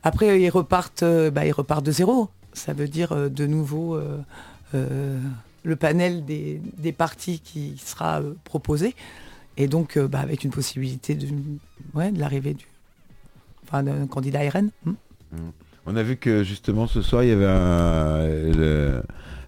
[0.04, 2.30] Après, ils repartent, euh, bah, ils repartent de zéro.
[2.54, 4.18] Ça veut dire euh, de nouveau euh,
[4.76, 5.20] euh,
[5.64, 8.96] le panel des, des partis qui sera euh, proposé.
[9.60, 11.28] Et donc, euh, bah, avec une possibilité de,
[12.16, 12.56] l'arrivée
[13.72, 14.72] d'un candidat RN.
[14.86, 14.94] Hmm.
[15.86, 17.46] On a vu que justement ce soir il y avait
[18.52, 19.04] le,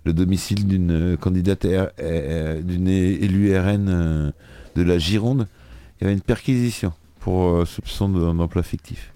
[0.05, 4.31] le domicile d'une candidate euh, d'une élue RN euh,
[4.75, 5.47] de la Gironde.
[5.99, 9.13] Il y avait une perquisition pour soupçon de- d'emploi fictif.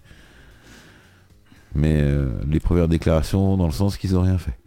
[1.73, 2.01] Mais
[2.47, 4.58] les premières déclarations dans le sens qu'ils n'ont rien fait.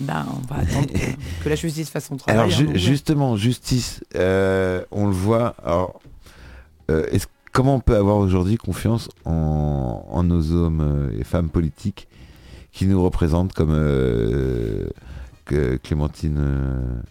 [0.00, 0.98] Ben, on va attendre que,
[1.44, 2.38] que la justice fasse son travail.
[2.38, 5.54] Alors ju- hein, justement, justice, euh, on le voit.
[5.64, 6.00] Alors,
[6.90, 7.06] euh,
[7.52, 10.80] comment on peut avoir aujourd'hui confiance en, en nos hommes
[11.12, 12.08] euh, et femmes politiques
[12.72, 14.88] qui nous représentent comme euh,
[15.46, 17.02] que Clémentine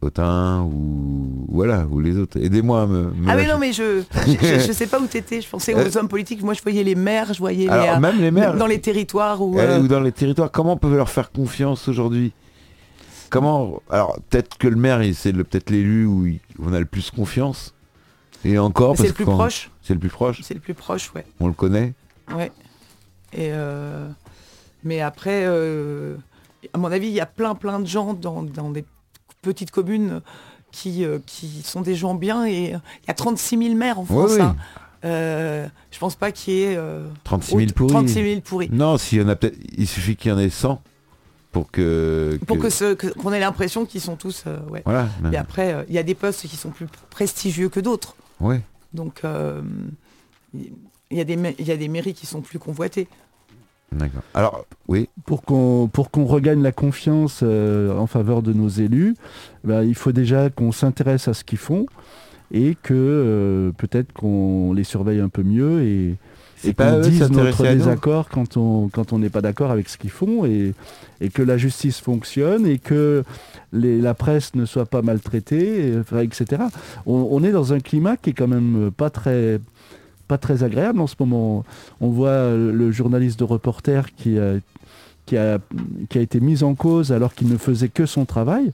[0.00, 2.38] Autain ou voilà ou les autres.
[2.40, 3.10] Aidez-moi me.
[3.10, 3.48] me Ah lâcher.
[3.52, 5.40] non, mais je, je, je sais pas où t'étais.
[5.40, 6.40] Je pensais aux Euh, hommes politiques.
[6.42, 8.80] Moi, je voyais les maires, je voyais les, Alors euh, même les maires dans les
[8.80, 12.32] territoires euh, euh, ou dans les territoires, comment on peut leur faire confiance aujourd'hui?
[13.28, 16.78] Comment Alors peut-être que le maire, il- c'est le- peut-être l'élu où, il- on a
[16.78, 17.74] le plus confiance.
[18.44, 19.68] Et encore, c'est le plus proche.
[19.82, 20.40] C'est le plus proche.
[20.44, 21.26] C'est le plus proche, ouais.
[21.40, 21.92] On le connaît.
[22.36, 22.52] ouais.
[23.32, 24.08] Et euh,
[24.84, 26.14] mais après, euh,
[26.72, 28.84] à mon avis, il y a plein, plein de gens dans, dans des
[29.48, 30.20] petites communes
[30.72, 32.44] qui, euh, qui sont des gens bien.
[32.44, 34.32] Et euh, il y a 36 000 maires en France.
[34.34, 34.40] oui.
[34.42, 34.56] hein.
[35.04, 37.92] Euh, je pense pas qu'il y ait euh, 36 000 autre- pourris.
[37.92, 38.68] 36 000 pourris.
[38.72, 40.82] Non, s'il y en a peut-être, il suffit qu'il y en ait 100
[41.52, 42.36] pour que.
[42.46, 44.42] Pour que ce- que- qu'on ait l'impression qu'ils sont tous.
[44.48, 44.82] euh, ouais.
[44.84, 45.08] Voilà.
[45.32, 48.16] Et après, euh, il y a des postes qui sont plus prestigieux que d'autres.
[48.40, 48.60] Ouais.
[48.92, 49.62] Donc, euh,
[50.52, 50.72] il
[51.12, 51.20] y, y
[51.70, 53.06] a des mairies qui sont plus convoitées.
[53.90, 54.22] D'accord.
[54.34, 55.08] Alors, oui.
[55.24, 59.14] Pour qu'on pour qu'on regagne la confiance euh, en faveur de nos élus,
[59.64, 61.86] bah, il faut déjà qu'on s'intéresse à ce qu'ils font
[62.52, 66.16] et que euh, peut-être qu'on les surveille un peu mieux et,
[66.74, 70.44] qu'on dise notre désaccord quand on quand on n'est pas d'accord avec ce qu'ils font
[70.44, 70.74] et,
[71.20, 73.22] et que la justice fonctionne et que
[73.72, 76.62] les- la presse ne soit pas maltraitée, etc.
[77.06, 79.60] On, on est dans un climat qui est quand même pas très
[80.28, 81.64] pas très agréable en ce moment.
[82.00, 84.54] On voit euh, le journaliste de reporter qui a,
[85.26, 85.58] qui a,
[86.08, 88.72] qui a été mis en cause alors qu'il ne faisait que son travail.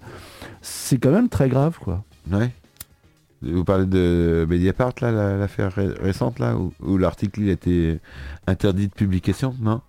[0.60, 2.04] C'est quand même très grave, quoi.
[2.30, 2.50] Ouais.
[3.42, 7.52] Vous parlez de Mediapart, là, la- l'affaire ré- récente, là, où, où l'article il a
[7.52, 7.98] été
[8.46, 9.80] interdit de publication, non?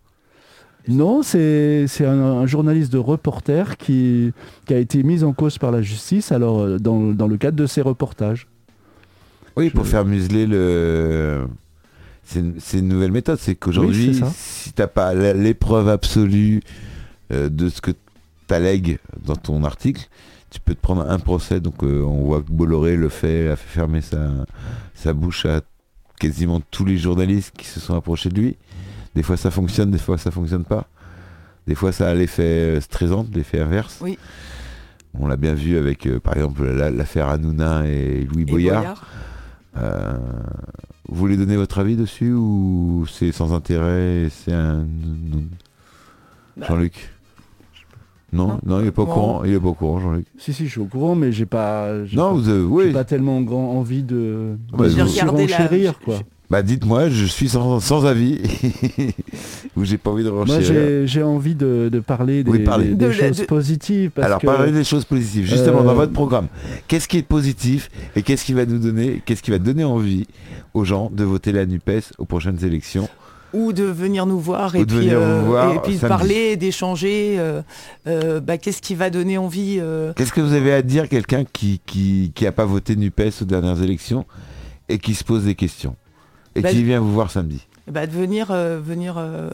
[0.87, 4.31] Non, c'est c'est un, un journaliste de reporter qui,
[4.67, 7.57] qui a été mis en cause par la justice alors euh, dans, dans le cadre
[7.57, 8.45] de ses reportages.
[9.57, 11.47] Oui, pour faire museler le.
[12.27, 16.61] C'est une, nouvelle méthode, c'est qu'aujourd'hui, Oui, si t'as pas l'épreuve absolue
[17.31, 17.91] euh, de ce que
[18.47, 20.07] t'allègues dans ton article,
[20.49, 21.59] tu peux te prendre un procès.
[21.59, 24.31] Donc euh, on voit que Bolloré le fait, a fait fermer sa,
[24.95, 25.61] sa bouche à
[26.19, 28.57] quasiment tous les journalistes qui se sont approchés de lui.
[29.13, 30.87] Des fois ça fonctionne, des fois ça fonctionne pas.
[31.67, 32.43] Des fois ça a l'effet
[32.77, 33.99] euh, stressant, l'effet inverse.
[34.01, 34.17] Oui.
[35.19, 39.05] On l'a bien vu avec, euh, par exemple, la- l'affaire Hanouna et Louis Et Boyard.
[39.77, 40.17] Euh,
[41.09, 44.77] vous voulez donner votre avis dessus ou c'est sans intérêt et c'est un...
[44.79, 45.43] non
[46.57, 47.11] Bah, Jean-Luc?
[48.33, 48.59] Non, non.
[48.65, 50.25] non, il est pas au courant, il est pas au courant, Jean-Luc.
[50.37, 52.91] Si, si, je suis au courant, mais j'ai pas, Non, pas, vous, euh, oui.
[52.91, 56.19] pas tellement grand envie de, Bah, de J'ai regardé la- quoi.
[56.49, 58.39] Bah dites-moi, je suis sans, sans avis
[59.75, 60.65] ou j'ai pas envie de Moi, renchérir.
[60.65, 62.89] j'ai j'ai envie de, de parler des, Oui, parlez.
[62.89, 64.11] des- des De- choses de- positives.
[64.13, 66.47] Parce Alors que, parlez des choses positives, justement Euh, dans votre programme.
[66.87, 70.27] Qu'est-ce qui est positif et qu'est-ce qui va nous donner, qu'est-ce qui va donner envie
[70.73, 73.09] aux gens de voter la Nupes aux prochaines élections
[73.53, 76.07] Ou de venir nous voir Ou et de puis, venir euh, voir et puis de
[76.07, 77.37] parler, d'échanger.
[77.39, 77.61] euh,
[78.07, 81.43] euh, bah, Qu'est-ce qui va donner envie euh, Qu'est-ce que vous avez à dire quelqu'un
[81.51, 84.25] qui qui qui a pas voté Nupes aux dernières élections
[84.89, 85.95] et qui se pose des questions?
[86.55, 89.49] Et Bah, qui vient vous voir samedi bah, De venir, euh, venir euh,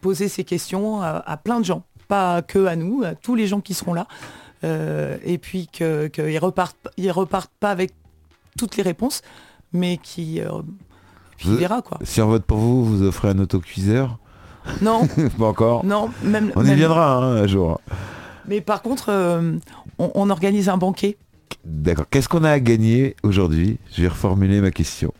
[0.00, 3.46] poser ces questions à, à plein de gens, pas que à nous, à tous les
[3.46, 4.06] gens qui seront là.
[4.64, 7.92] Euh, et puis qu'ils ne repartent, ils repartent pas avec
[8.58, 9.22] toutes les réponses,
[9.72, 10.40] mais qui...
[11.42, 11.98] Vous- verra quoi.
[12.02, 14.18] Si on vote pour vous, vous offrez un autocuiseur
[14.80, 15.06] Non,
[15.38, 15.84] Pas encore.
[15.84, 16.50] non, même...
[16.56, 17.78] On y même- viendra hein, un jour.
[18.48, 19.10] Mais par contre,
[19.98, 21.18] on, on organise un banquet.
[21.64, 22.06] D'accord.
[22.10, 23.78] Qu'est-ce qu'on a à gagner aujourd'hui?
[23.92, 25.12] Je vais reformuler ma question.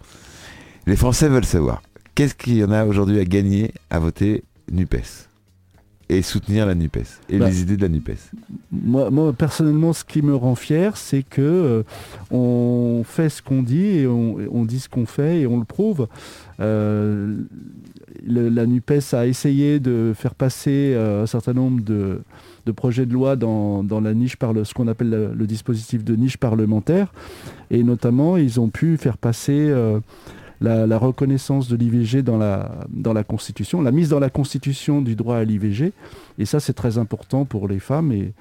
[0.86, 1.82] Les Français veulent savoir.
[2.14, 5.28] Qu'est-ce qu'il y en a aujourd'hui à gagner à voter NUPES
[6.08, 7.48] et soutenir la NUPES et Bah.
[7.48, 8.30] les idées de la NUPES?
[8.70, 11.82] Moi, moi, personnellement, ce qui me rend fier, c'est que euh,
[12.30, 16.06] on fait ce qu'on dit et on, dit ce qu'on fait et on le prouve.
[16.60, 17.36] Euh,
[18.24, 22.20] le- la NUPES a essayé de faire passer euh, un certain nombre de,
[22.64, 26.02] de projets de loi dans, dans la niche par ce qu'on appelle le, le dispositif
[26.04, 27.12] de niche parlementaire.
[27.70, 29.98] Et notamment, ils ont pu faire passer euh,
[30.60, 35.02] la, la reconnaissance de l'IVG dans la, dans la Constitution, la mise dans la Constitution
[35.02, 35.92] du droit à l'IVG.
[36.38, 38.32] Et ça, c'est très important pour les femmes et,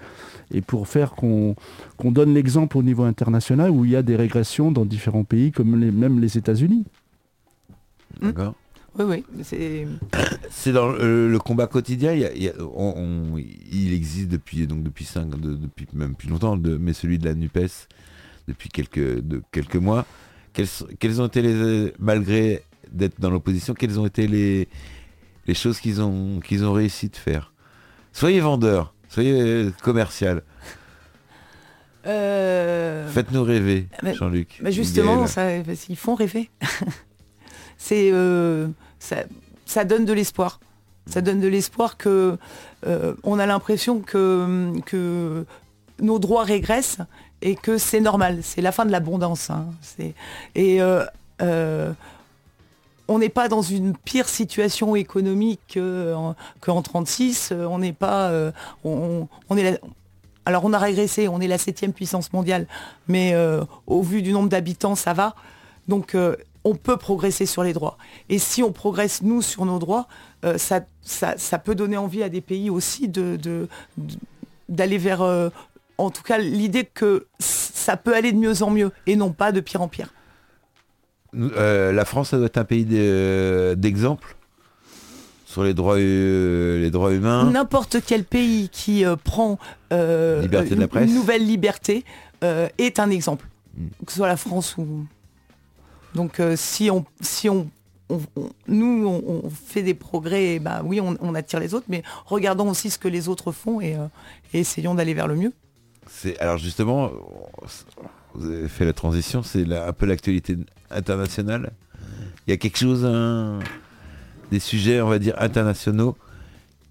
[0.54, 1.56] et pour faire qu'on
[1.97, 5.51] qu'on donne l'exemple au niveau international où il y a des régressions dans différents pays,
[5.51, 6.86] comme les- même les États-Unis.
[8.21, 8.54] D'accord
[8.97, 9.23] Oui, oui.
[9.43, 9.88] C'est
[10.49, 13.93] C'est dans le, le combat quotidien, il, y a- il y a- on- on- il
[13.93, 17.34] existe depuis, donc depuis, cinq, de- depuis même plus longtemps, de- mais celui de la
[17.34, 17.88] NUPES
[18.47, 20.06] depuis quelques, de, quelques mois.
[20.56, 24.70] Quelles, ont été les, malgré d'être dans l'opposition, quelles ont été les,
[25.48, 27.52] les choses qu'ils ont, qu'ils ont réussi de faire?
[28.13, 30.44] Soyez vendeur, soyez euh, commercial,
[32.08, 34.60] euh, faites-nous rêver, mais- Jean-Luc.
[34.62, 36.50] Mais justement, ça, qu'ils font rêver.
[37.78, 38.68] c'est euh,
[39.00, 39.24] ça,
[39.65, 40.60] ça donne de l'espoir.
[41.08, 42.38] Ça donne de l'espoir que
[42.88, 45.46] euh, on a l'impression que, que
[46.02, 47.00] nos droits régressent
[47.45, 48.39] et que c'est normal.
[48.41, 49.51] C'est la fin de l'abondance.
[49.51, 49.67] hein.
[50.55, 51.05] Et euh,
[51.43, 51.93] euh,
[53.08, 57.49] on n'est pas dans une pire situation économique qu'en qu'en 36.
[57.51, 58.31] euh, On n'est pas.
[58.84, 59.79] on, est
[60.45, 62.67] alors on a régressé, on est la septième puissance mondiale,
[63.08, 63.36] mais
[63.86, 65.36] au vu du nombre d'habitants, ça va.
[65.88, 66.17] Donc
[66.63, 67.97] on peut progresser sur les droits.
[68.27, 70.08] Et si on progresse, nous, sur nos droits,
[70.55, 70.81] ça,
[71.63, 75.51] peut donner envie à des pays aussi d'aller vers,
[75.97, 79.51] en tout cas, l'idée que ça peut aller de mieux en mieux et non pas
[79.51, 80.13] de pire en pire.
[81.36, 84.36] Euh, la France, ça doit être un pays de- d'exemple
[85.45, 87.49] sur les droits, euh, les droits humain.
[87.51, 89.58] N'importe quel pays qui euh, prend
[89.91, 91.10] euh, Liberté de la une- presse.
[91.10, 92.03] une nouvelle liberté
[92.43, 93.45] euh, est un exemple,
[93.77, 93.88] Mm.
[94.05, 95.05] que ce soit la France ou.
[96.13, 97.69] Donc euh, si on, si on,
[98.10, 101.86] on- on- nous on, on fait des progrès, bah oui, on, on attire les autres,
[101.89, 104.08] mais regardons aussi ce que les autres font et, euh,
[104.53, 105.51] et essayons d'aller vers le mieux.
[106.08, 107.12] C'est alors justement,
[108.34, 110.58] vous avez fait la transition, c'est un peu l'actualité
[110.91, 111.72] internationale.
[112.48, 113.02] Il y a quelque chose,
[114.52, 116.15] des sujets, on va dire internationaux,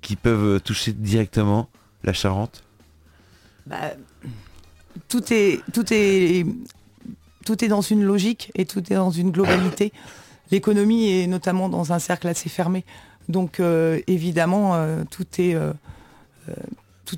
[0.00, 1.68] qui peuvent toucher directement
[2.04, 2.62] la Charente?
[3.66, 3.94] Bah,
[5.08, 6.46] tout est tout est
[7.44, 9.92] tout est dans une logique et tout est dans une globalité.
[10.50, 12.84] L'économie est notamment dans un cercle assez fermé.
[13.28, 15.72] Donc euh, évidemment, euh, tout est euh,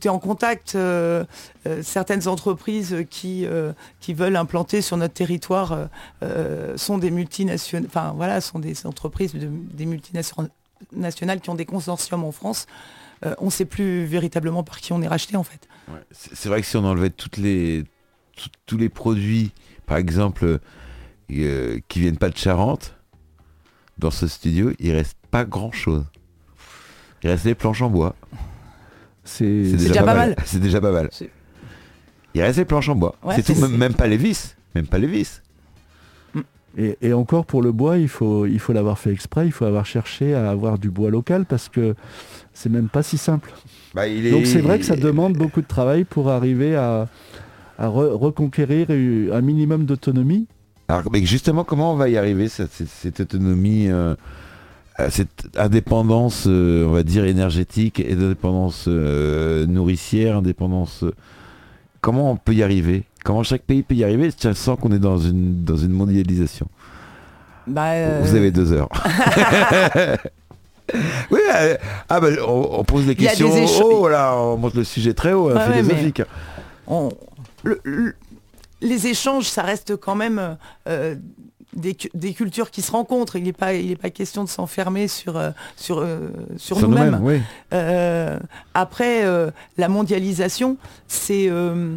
[0.08, 0.74] en contact.
[0.74, 1.24] Euh,
[1.66, 5.88] euh, certaines entreprises qui, euh, qui veulent implanter sur notre territoire
[6.76, 12.24] sont des multinationales, enfin voilà, sont des entreprises de- des multinationales qui ont des consortiums
[12.24, 12.66] en France.
[13.38, 15.66] On ne sait plus véritablement par qui on est racheté en fait.
[16.12, 17.84] C'est vrai que si on enlevait toutes les,
[18.66, 19.52] tous les produits,
[19.86, 20.60] par exemple,
[21.28, 22.94] qui viennent pas de Charente,
[23.98, 26.04] dans ce studio, il reste pas grand chose.
[27.22, 28.14] Il reste les planches en bois.
[29.26, 30.36] C'est C'est déjà pas mal.
[30.46, 31.10] C'est déjà pas mal.
[32.34, 33.14] Il reste les planches en bois.
[33.22, 34.56] Ouais, c'est tout, même, même pas les vis.
[34.74, 35.42] Même pas les vis.
[36.78, 39.64] Et, et encore pour le bois, il faut il faut l'avoir fait exprès, il faut
[39.64, 41.94] avoir cherché à avoir du bois local parce que
[42.52, 43.50] c'est même pas si simple.
[43.94, 47.08] Bah, il est- Donc c'est vrai que ça demande beaucoup de travail pour arriver à,
[47.78, 50.46] à re- reconquérir un minimum d'autonomie.
[50.88, 54.14] Alors, mais justement, comment on va y arriver, cette, autonomie, euh,
[55.10, 61.02] cette indépendance, euh, on va dire, énergétique, et indépendance euh, nourricière, indépendance...
[61.04, 61.12] euh,
[62.00, 63.04] comment on peut y arriver?
[63.24, 64.30] Comment chaque pays peut y arriver?
[64.42, 66.66] Je sens qu'on est dans une, dans une mondialisation.
[67.66, 68.88] Bah, euh, Vous avez deux heures.
[71.30, 71.76] oui, euh,
[72.08, 73.52] ah bah, on, on pose des questions.
[73.52, 76.22] des oh là, on monte le sujet très haut, hein, ouais, philosophique.
[76.86, 77.08] on-
[77.64, 78.14] le- le-
[78.80, 80.56] les échanges, ça reste quand même
[80.88, 81.16] euh,
[81.76, 83.36] des, cu- des cultures qui se rencontrent.
[83.36, 86.88] Il n'est pas, il est pas question de s'enfermer sur, euh, sur, euh, sur, Sur
[86.88, 87.18] nous-mêmes.
[87.22, 87.40] oui.
[87.72, 88.38] Euh,
[88.74, 91.94] après, euh, la mondialisation, c'est euh,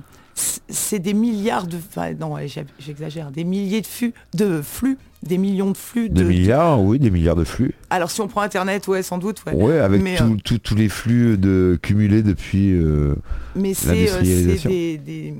[0.92, 1.78] des milliards de...
[1.78, 2.36] Enfin, non,
[2.80, 3.32] j'exagère.
[3.32, 6.10] Des milliers de flux, de flux, des millions de flux.
[6.10, 7.74] Des De, milliards, oui, des milliards de flux.
[7.90, 9.44] Alors, si on prend Internet, ouais, sans doute.
[9.48, 9.54] Ouais.
[9.54, 12.72] Ouais, avec Mais, tout- euh, tout- tous les flux de cumulés depuis.
[12.74, 13.16] euh,
[13.56, 15.34] Mais c'est euh, des, des-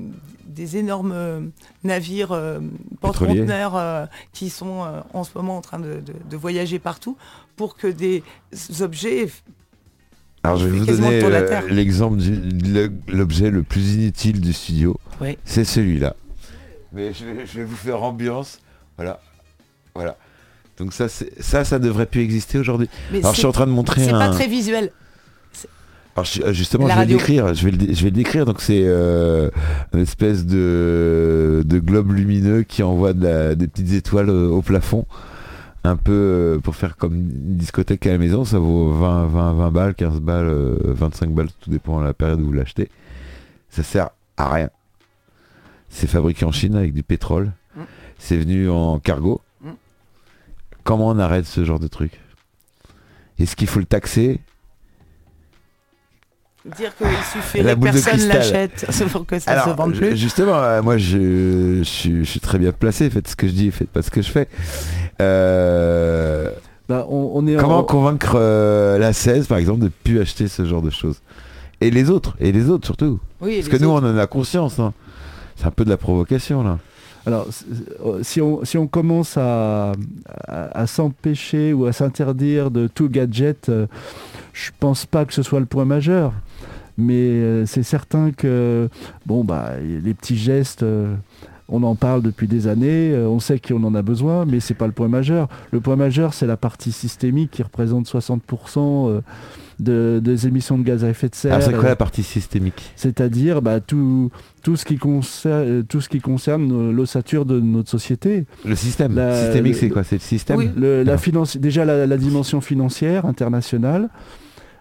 [0.60, 1.40] des énormes euh,
[1.84, 2.60] navires euh,
[3.00, 4.84] porte-conteneurs euh, qui sont
[5.14, 7.16] en ce moment en train de, de- de voyager partout
[7.56, 8.22] pour que des
[8.80, 9.30] objets...
[10.42, 14.98] Alors je vais vous donner euh, l'exemple de l'objet le plus inutile du studio.
[15.20, 15.38] Oui.
[15.46, 16.14] C'est celui-là.
[16.92, 18.60] Mais je vais, je vais vous faire ambiance.
[18.96, 19.20] Voilà.
[19.94, 20.16] Voilà.
[20.78, 22.88] Donc ça, c'est- ça, ça devrait plus exister aujourd'hui.
[23.12, 24.18] Mais Alors je c'est suis en train de montrer c'est un.
[24.18, 24.92] pas très visuel.
[26.20, 27.54] Alors Alors, ju- justement, La je vais le décrire.
[27.54, 28.44] Je vais le, dé- je vais le décrire.
[28.46, 29.50] Donc c'est euh,
[29.94, 34.62] une espèce de, de globe lumineux qui envoie de la- des petites étoiles euh, au
[34.62, 35.06] plafond.
[35.82, 38.44] Un peu euh, pour faire comme une discothèque à la maison.
[38.44, 42.12] Ça vaut 20, 20, 20 balles, 15 balles, euh, 25 balles, tout dépend de la
[42.14, 42.90] période où vous l'achetez.
[43.70, 44.68] Ça sert à rien.
[45.88, 47.52] C'est fabriqué en Chine avec du pétrole.
[47.76, 47.80] Mm.
[48.18, 49.40] C'est venu en cargo.
[49.62, 49.70] Mm.
[50.84, 52.20] Comment on arrête ce genre de truc?
[53.38, 54.38] Est-ce qu'il faut le taxer?
[56.76, 60.14] Dire qu'il suffirait La que personne l'achète c'est pour que ça se vende plus.
[60.16, 63.08] justement, euh, moi je, je suis- je suis très bien placé.
[63.08, 64.46] Faites ce que je dis, faites pas ce que je fais.
[65.20, 66.50] Euh,
[66.88, 70.48] Bah, on, on est comment en- convaincre euh, la 16 par exemple de plus acheter
[70.48, 71.20] ce genre de choses?
[71.80, 73.20] Et les autres, et les autres surtout.
[73.40, 74.78] Oui, Parce que nous on en a conscience.
[74.78, 74.92] hein.
[75.56, 76.78] C'est un peu de la provocation là.
[77.26, 77.46] Alors,
[78.22, 79.92] si on, si on commence à,
[80.48, 83.86] à, à s'empêcher ou à s'interdire de tout gadget, euh,
[84.54, 86.32] je pense pas que ce soit le point majeur.
[87.00, 88.88] Mais euh, c'est certain que,
[89.26, 91.14] bon, bah, les petits gestes, euh,
[91.68, 94.74] on en parle depuis des années, euh, on sait qu'on en a besoin, mais c'est
[94.74, 95.48] pas le point majeur.
[95.70, 98.40] Le point majeur, c'est la partie systémique qui représente 60%
[98.78, 99.20] euh,
[99.78, 101.54] de, des émissions de gaz à effet de serre.
[101.54, 102.92] Alors c'est quoi la partie systémique?
[102.96, 104.30] c'est-à-dire bah, tout,
[104.62, 108.44] tout, ce qui concerne, tout ce qui concerne l'ossature de notre société.
[108.66, 109.14] Le système.
[109.14, 110.02] La- systémique c'est quoi?
[110.04, 110.58] C'est le système?
[110.58, 110.70] Oui.
[110.76, 114.39] Le- la finance, déjà la, la dimension financière internationale, euh,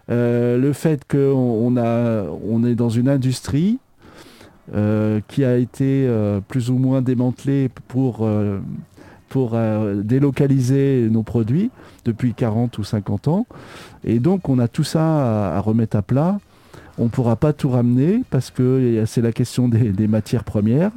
[0.09, 3.79] le fait qu'on on a, on est dans une industrie
[4.75, 8.59] euh, qui a été euh, plus ou moins démantelée pour, euh,
[9.27, 11.71] pour euh, délocaliser nos produits
[12.05, 13.47] depuis 40 ou 50 ans.
[14.03, 16.39] Et donc on a tout ça à, à remettre à plat.
[16.99, 20.91] On ne pourra pas tout ramener parce que c'est la question des, des matières premières.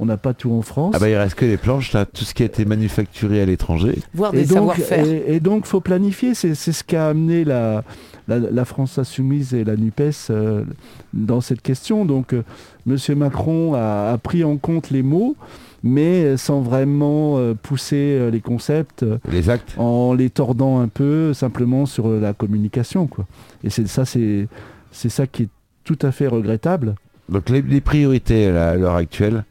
[0.00, 0.94] On n'a pas tout en France.
[0.96, 3.44] Ah bah il reste que les planches là, tout ce qui a été manufacturé à
[3.46, 3.98] l'étranger.
[4.14, 5.06] Voir Et des savoir-faire.
[5.06, 6.34] et, et donc, faut planifier.
[6.34, 7.84] C'est c'est ce qui a amené la,
[8.28, 10.64] la, la France insoumise et la NUPES euh,
[11.12, 12.04] dans cette question.
[12.04, 12.42] Donc, euh,
[12.86, 15.36] Monsieur Macron a, a pris en compte les mots,
[15.82, 19.74] mais sans vraiment euh, pousser euh, les concepts, Les actes.
[19.78, 23.06] en les tordant un peu simplement sur la communication.
[23.06, 23.26] Quoi.
[23.64, 24.48] Et c'est ça, c'est
[24.90, 25.48] c'est ça qui est
[25.84, 26.94] tout à fait regrettable.
[27.28, 29.44] Donc les, les priorités là, à l'heure actuelle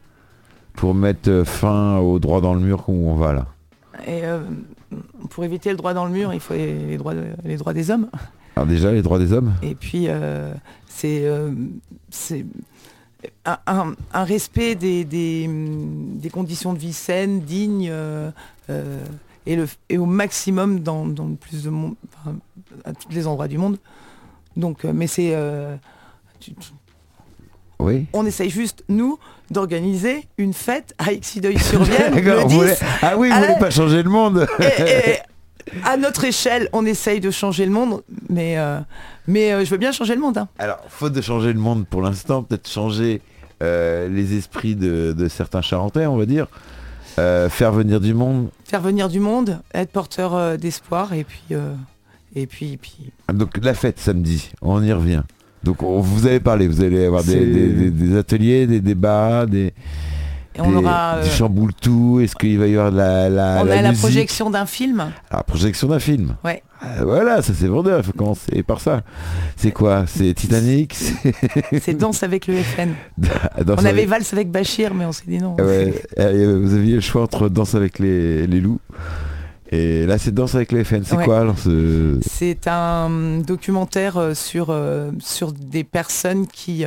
[0.74, 3.46] pour mettre fin au droit dans le mur où on va là?
[4.06, 4.40] Et euh,
[5.30, 7.74] pour éviter le droit dans le mur, il faut les, les droits, de- les droits
[7.74, 8.08] des hommes.
[8.56, 9.52] Alors déjà les droits des hommes.
[9.62, 10.52] Et puis, euh,
[10.88, 11.50] c'est euh,
[12.10, 12.44] c'est
[13.44, 18.30] un, un- un respect des, des, des conditions de vie saines, dignes, euh,
[19.46, 22.36] et, le, et au maximum dans, dans le plus de monde, enfin,
[22.84, 23.78] à tous les endroits du monde.
[24.56, 25.34] Donc, mais c'est...
[27.78, 28.06] Oui.
[28.12, 29.18] on essaye juste, nous,
[29.50, 32.54] d'organiser une fête à Exideuil-sur-Vienne le D'accord, 10.
[32.54, 33.46] vous voulez- Ah oui, vous Allez.
[33.48, 35.18] voulez pas changer le monde Et- et
[35.84, 38.78] à notre échelle, on essaye de changer le monde, mais, euh,
[39.26, 40.38] mais euh, je veux bien changer le monde.
[40.38, 40.48] hein.
[40.58, 43.20] Alors, faute de changer le monde pour l'instant, peut-être changer
[43.62, 46.46] euh, les esprits de, de certains Charentais, on va dire.
[47.16, 48.48] Faire venir du monde.
[48.64, 51.42] Faire venir du monde, être porteur d'espoir, et puis,
[52.34, 55.22] et puis, puis Donc la fête samedi, on y revient.
[55.62, 58.80] Donc on, vous avez parlé, vous allez avoir des, C'est- des- des- des ateliers, des
[58.80, 59.72] débats, des,
[60.54, 62.20] et on des, aura, euh, du chamboule tout.
[62.22, 65.10] Est-ce qu'il va y avoir de la, la, on la a la projection d'un film.
[65.30, 66.36] La projection d'un film.
[66.44, 66.62] Ouais.
[66.80, 69.02] Ah, voilà, ça c'est vendeur, il faut commencer par ça.
[69.56, 70.04] C'est quoi?
[70.08, 70.94] C'est Titanic?
[71.80, 72.90] C'est Danse avec le FN.
[73.18, 75.54] Danse On avait avec- Valse avec Bachir, mais on s'est dit non.
[75.56, 78.80] Ouais, vous aviez le choix entre Danse avec les, les loups
[79.70, 81.02] et là c'est Danse avec les FN.
[81.04, 81.24] C'est Ouais.
[81.24, 82.18] quoi alors ce...
[82.20, 86.84] C'est un documentaire euh, sur, euh, sur des personnes qui,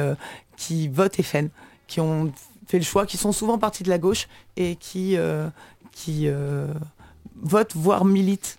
[0.57, 1.47] qui votent FN,
[1.87, 2.31] qui ont
[2.67, 5.47] fait le choix, qui sont souvent partis de la gauche et qui, euh,
[5.91, 6.67] qui euh,
[7.41, 8.57] votent, voire militent.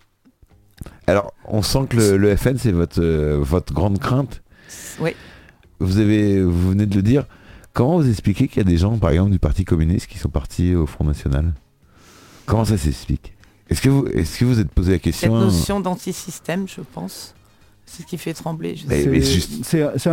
[1.06, 4.42] Alors on sent que le, le FN c'est votre, euh, votre grande crainte.
[5.00, 5.14] Oui.
[5.80, 7.24] Vous, avez, vous venez de le dire.
[7.72, 10.30] Comment vous expliquez qu'il y a des gens par exemple du Parti communiste qui sont
[10.30, 11.54] partis au Front National?
[12.46, 13.34] Comment ça s'explique?
[13.68, 15.34] Est-ce que, vous, est-ce que vous êtes posé la Cette question?
[15.34, 17.34] notion d'antisystème, je pense,
[17.86, 18.74] c'est ce qui fait trembler.
[18.88, 20.12] C'est- juste- un,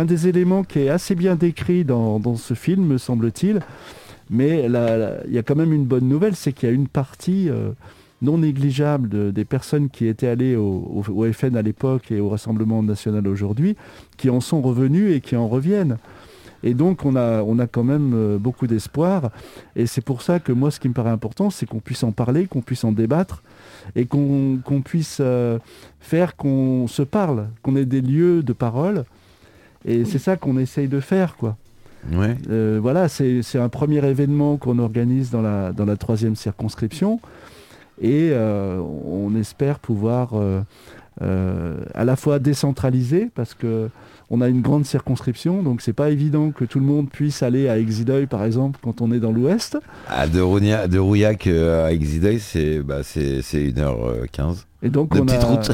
[0.00, 3.60] un des éléments qui est assez bien décrit dans, dans ce film, me semble-t-il.
[4.30, 7.50] Mais il y a quand même une bonne nouvelle, c'est qu'il y a une partie
[7.50, 7.72] euh,
[8.22, 12.20] non négligeable de- des personnes qui étaient allées au, au- au FN à l'époque et
[12.20, 13.76] au Rassemblement national aujourd'hui,
[14.16, 15.98] qui en sont revenus et qui en reviennent.
[16.62, 19.30] Et donc on a, on a quand même euh, beaucoup d'espoir.
[19.74, 22.12] Et c'est pour ça que moi, ce qui me paraît important, c'est qu'on puisse en
[22.12, 23.42] parler, qu'on puisse en débattre
[23.96, 25.58] et qu'on puisse euh,
[26.00, 29.04] faire qu'on se parle, qu'on ait des lieux de parole.
[29.84, 31.56] Et c'est ça qu'on essaye de faire, quoi.
[32.12, 32.36] Ouais.
[32.50, 37.20] Euh, voilà, c'est un premier événement qu'on organise dans la, dans la troisième circonscription.
[38.00, 40.32] Et euh, on espère pouvoir
[41.20, 43.88] à la fois décentralisé parce que
[44.34, 47.68] on a une grande circonscription, donc c'est pas évident que tout le monde puisse aller
[47.68, 49.76] à Exideuil par exemple quand on est dans l'ouest.
[50.32, 54.64] De, Rounia- de Rouillac euh, à Exideuil, c'est bah, c'est c'est 1h15.
[54.82, 55.70] Et donc De on a, route.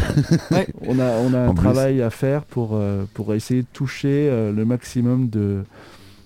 [0.86, 1.62] on a, on a un plus.
[1.62, 5.62] travail à faire pour, euh, pour essayer de toucher euh, le maximum de,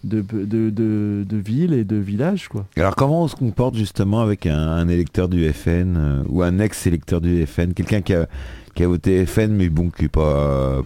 [0.04, 2.48] de, de, de- de villes et de villages.
[2.48, 2.66] Quoi.
[2.76, 6.58] Alors comment on se comporte justement avec un, un électeur du FN euh, ou un
[6.58, 8.26] ex-électeur du FN, quelqu'un qui a,
[8.74, 10.82] qui a voté FN mais bon qui est pas euh,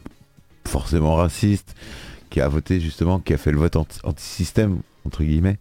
[0.66, 1.74] forcément raciste,
[2.30, 5.58] qui a voté justement, qui a fait le vote anti- anti-système entre guillemets.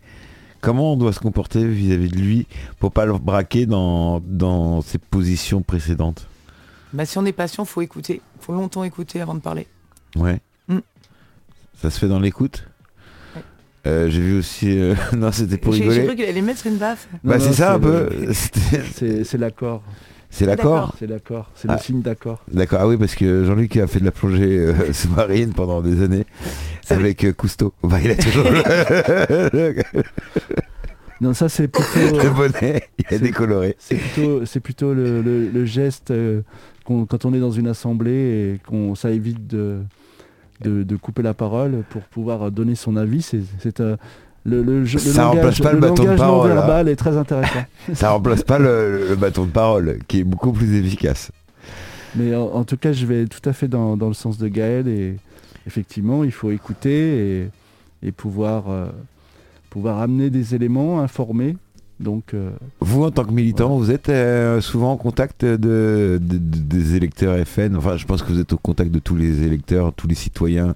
[0.61, 2.47] Comment on doit se comporter vis-à-vis de lui
[2.79, 6.27] pour pas le braquer dans, dans ses positions précédentes?
[6.91, 8.19] Bah, si on est patient, faut écouter.
[8.39, 9.67] faut longtemps écouter avant de parler.
[10.15, 10.39] Ouais.
[10.67, 10.79] Mm.
[11.81, 12.65] Ça se fait dans l'écoute?
[13.87, 14.79] Euh, J'ai vu aussi...
[14.79, 16.07] euh, non, c'était pour J'ai j'ai rigoler.
[16.07, 17.07] cru qu'il allait mettre une baffe.
[17.23, 18.09] Bah Non, c'est ça un peu.
[19.23, 19.83] C'est l'accord.
[20.31, 21.49] C'est l'accord C'est l'accord.
[21.55, 21.75] C'est Ah.
[21.75, 22.41] le signe d'accord.
[22.51, 26.03] D'accord, ah oui, parce que Jean-Luc a fait de la plongée euh, sous-marine pendant des
[26.03, 26.25] années
[26.89, 27.73] avec euh, Cousteau.
[27.83, 29.75] Bah, il a toujours le,
[31.21, 33.75] Non, ça c'est plutôt, le bonnet, il a C'est- décoloré.
[33.79, 36.41] c'est plutôt, c'est plutôt le, le- le geste euh,
[36.83, 39.77] quand on est dans une assemblée et qu'on ça évite de,
[40.61, 43.21] de, de couper la parole pour pouvoir donner son avis.
[43.21, 43.97] C'est euh,
[44.45, 46.55] le, le, jeu- le Ça remplace langage, pas le bâton de parole, hein.
[46.55, 47.59] non-verbal est très intéressant.
[47.93, 51.31] Ça remplace pas le, le bâton de parole, qui est beaucoup plus efficace.
[52.15, 54.47] Mais en, en tout cas, je vais tout à fait dans, dans le sens de
[54.47, 55.17] Gaël et
[55.67, 57.49] effectivement, il faut écouter et,
[58.07, 58.85] et pouvoir, euh,
[59.69, 61.57] pouvoir amener des éléments, informer.
[61.99, 66.19] Donc, euh, Vous, en tant que militant, vous êtes euh, souvent en contact de, de-
[66.19, 67.75] de- des électeurs FN.
[67.77, 70.75] Enfin, je pense que vous êtes au contact de tous les électeurs, tous les citoyens,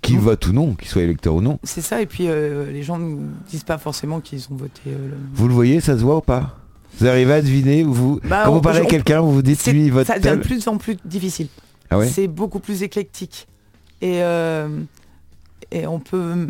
[0.00, 1.58] qui votent ou non, qu'ils soient électeurs ou non.
[1.64, 3.16] C'est ça, et puis euh, les gens ne
[3.50, 4.80] disent pas forcément qu'ils ont voté.
[4.86, 6.56] euh, le- Vous le voyez, ça se voit ou pas?
[7.00, 9.42] Vous arrivez à deviner vous, Bah, Quand on- vous parlez à on- quelqu'un, vous vous
[9.42, 11.48] dites lui, il vote Ça devient de plus en plus difficile.
[11.90, 12.06] Ah ouais?
[12.08, 13.48] C'est beaucoup plus éclectique.
[14.00, 14.68] Et, euh,
[15.72, 16.46] et on peut,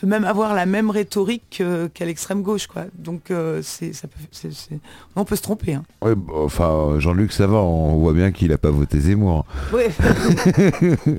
[0.00, 2.66] peut même avoir la même rhétorique que- qu'à l'extrême gauche.
[2.66, 2.84] Quoi.
[2.98, 4.78] Donc euh, c'est, ça peut, c'est- c'est-
[5.14, 5.74] on peut se tromper.
[5.74, 5.82] Hein.
[6.02, 9.44] Ouais, bah, enfin, Jean-Luc, ça va, on voit bien qu'il a pas voté Zemmour.
[9.72, 9.90] Ouais.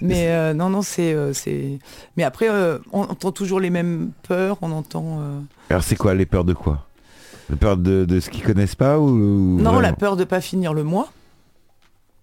[0.00, 1.78] Mais euh, non, non, c'est, euh, c'est.
[2.16, 4.58] Mais après, euh, on entend toujours les mêmes peurs.
[4.60, 5.20] On entend.
[5.70, 6.86] Alors, c'est quoi les peurs de quoi?
[7.48, 10.40] Les peurs de, de ce qu'ils connaissent pas ou, ou Non, la peur de pas
[10.40, 11.10] finir le mois.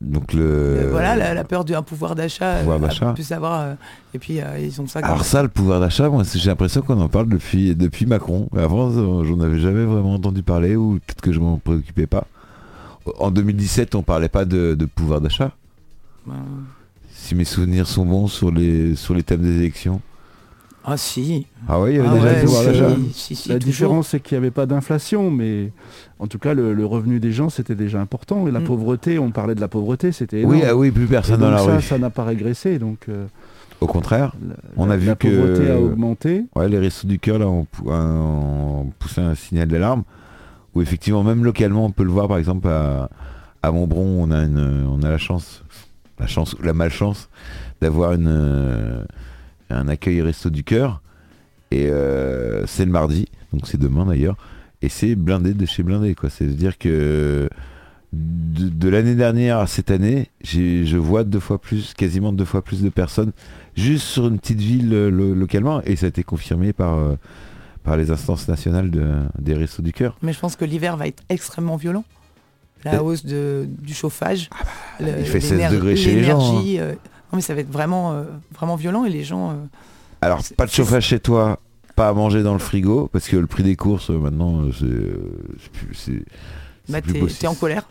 [0.02, 0.42] Donc le.
[0.44, 2.56] Euh, voilà, la, la peur d'un pouvoir d'achat.
[2.60, 3.14] pouvoir euh, d'achat.
[3.14, 3.62] plus savoir.
[3.62, 3.74] euh,
[4.14, 5.00] et puis ils ont ça.
[5.00, 8.50] Alors ça, le pouvoir d'achat, moi, j'ai l'impression qu'on en parle depuis depuis Macron.
[8.58, 8.92] Avant,
[9.24, 12.26] j'en avais jamais vraiment entendu parler ou peut-être que je m'en préoccupais pas.
[13.20, 15.52] En 2017, on parlait pas de, de pouvoir d'achat.
[16.28, 16.32] Euh,
[17.14, 20.02] Si mes souvenirs sont bons sur les sur les thèmes des élections.
[20.84, 21.46] Ah si.
[21.68, 22.68] Ah oui, il y avait Ah déjà ouais, le pouvoir si.
[22.70, 22.96] d'achat.
[22.96, 23.66] si, si, si, la toujours.
[23.72, 25.72] différence, c'est qu'il n'y avait pas d'inflation, mais
[26.20, 28.48] en tout cas, le, le revenu des gens, c'était déjà important.
[28.48, 28.64] Et la Mm.
[28.64, 30.56] pauvreté, on parlait de la pauvreté, c'était énorme.
[30.56, 31.82] Oui, ah oui, plus personne dans la ça, rue.
[31.84, 32.80] ça n'a pas régressé.
[32.80, 33.28] Donc, euh,
[33.80, 34.34] Au contraire.
[34.48, 36.46] la, On la- a vu la que- pauvreté a augmenté.
[36.56, 40.04] Ouais, les Restos du Cœur là ont, pou- ont poussé un signal d'alarme
[40.74, 43.10] où effectivement même localement on peut le voir par exemple à,
[43.62, 45.64] à Montbron on a une on a la chance
[46.18, 47.28] la chance ou la malchance
[47.82, 49.04] d'avoir une euh,
[49.72, 51.02] un accueil Resto du Cœur
[51.72, 54.36] et euh, c'est le mardi donc c'est demain d'ailleurs
[54.82, 57.48] et c'est blindé de chez blindé quoi c'est à dire que
[58.14, 62.46] de, de l'année dernière à cette année j'ai je vois deux fois plus quasiment deux
[62.46, 63.32] fois plus de personnes
[63.76, 67.16] juste sur une petite ville euh, lo- localement et ça a été confirmé par euh,
[67.84, 69.08] par les instances nationales de-
[69.40, 70.16] des Restos du Cœur.
[70.22, 72.04] Mais je pense que l'hiver va être extrêmement violent.
[72.86, 74.50] La hausse de, du chauffage.
[75.00, 76.50] le- il fait 16 l'éner- degrés chez les gens, hein.
[76.62, 76.94] l'énergie, euh,
[77.32, 78.24] non mais ça va être vraiment, euh,
[78.54, 79.52] vraiment violent et les gens.
[79.52, 79.54] euh,
[80.22, 81.60] Alors pas de chauffage chez toi,
[81.96, 84.64] pas à manger dans le frigo parce que le prix des courses maintenant
[85.94, 86.24] c'est
[86.90, 87.84] bah, t'es, en colère.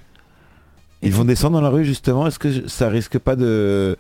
[1.03, 2.27] Et Ils vont descendre dans la rue justement.
[2.27, 3.97] Est-ce que ça risque pas de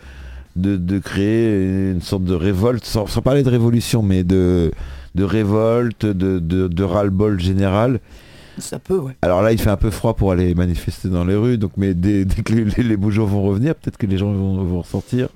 [0.57, 4.71] de, de créer une sorte de révolte, sans, sans parler de révolution, mais de
[5.15, 8.01] de révolte, de, de, de ras-le-bol général?
[8.59, 9.17] Ça peut, ouais.
[9.23, 11.95] Alors là, il fait un peu froid pour aller manifester dans les rues, donc mais
[11.95, 14.63] dès, dès que les, les- les beaux jours vont revenir, peut-être que les gens vont,
[14.65, 15.29] vont ressortir.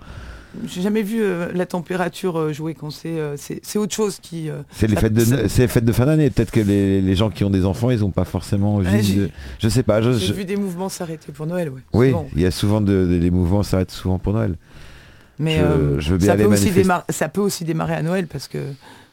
[0.69, 4.19] J'ai jamais vu euh, la température euh, jouer quand c'est, euh, c'est, c'est autre chose
[4.23, 4.49] qui.
[4.49, 6.31] euh, C'est les fêtes de c'est les fêtes de fin d'année.
[6.31, 9.03] Peut-être que les, les gens qui ont des enfants, ils n'ont pas forcément envie Ouais,
[9.03, 9.31] de.
[9.59, 10.01] Je sais pas.
[10.01, 11.81] je- J'ai je- vu des mouvements s'arrêter pour Noël, ouais.
[11.93, 12.29] Oui, souvent.
[12.37, 14.55] il y a souvent de, de- les mouvements s'arrêtent souvent pour Noël.
[15.41, 17.95] Mais je- euh, je veux bien ça, aller peut aussi démarrer, ça peut aussi démarrer
[17.95, 18.59] à Noël parce que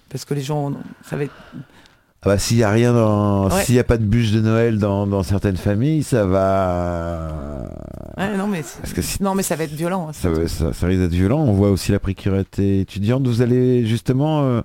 [0.09, 0.71] parce que les gens,
[1.09, 1.33] ça va être.
[2.23, 3.63] Ah bah s'il y a rien dans, Ouais.
[3.63, 7.29] s'il y a pas de bûche de Noël dans, dans certaines familles, ça va.
[8.15, 10.07] Ouais, non mais Parce que si- non mais ça va être violent.
[10.09, 11.39] hein, Ça, c'est- va- ça- ça risque d'être violent.
[11.39, 13.25] On voit aussi la précarité étudiante.
[13.25, 14.61] Vous allez justement euh,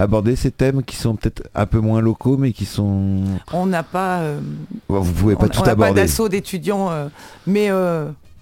[0.00, 3.22] aborder ces thèmes qui sont peut-être un peu moins locaux, mais qui sont.
[3.52, 4.18] On n'a pas.
[4.22, 4.40] euh,
[4.88, 6.00] vous pouvez pas on tout on n'a pas aborder.
[6.00, 7.06] d'assaut d'étudiants, euh,
[7.46, 7.70] mais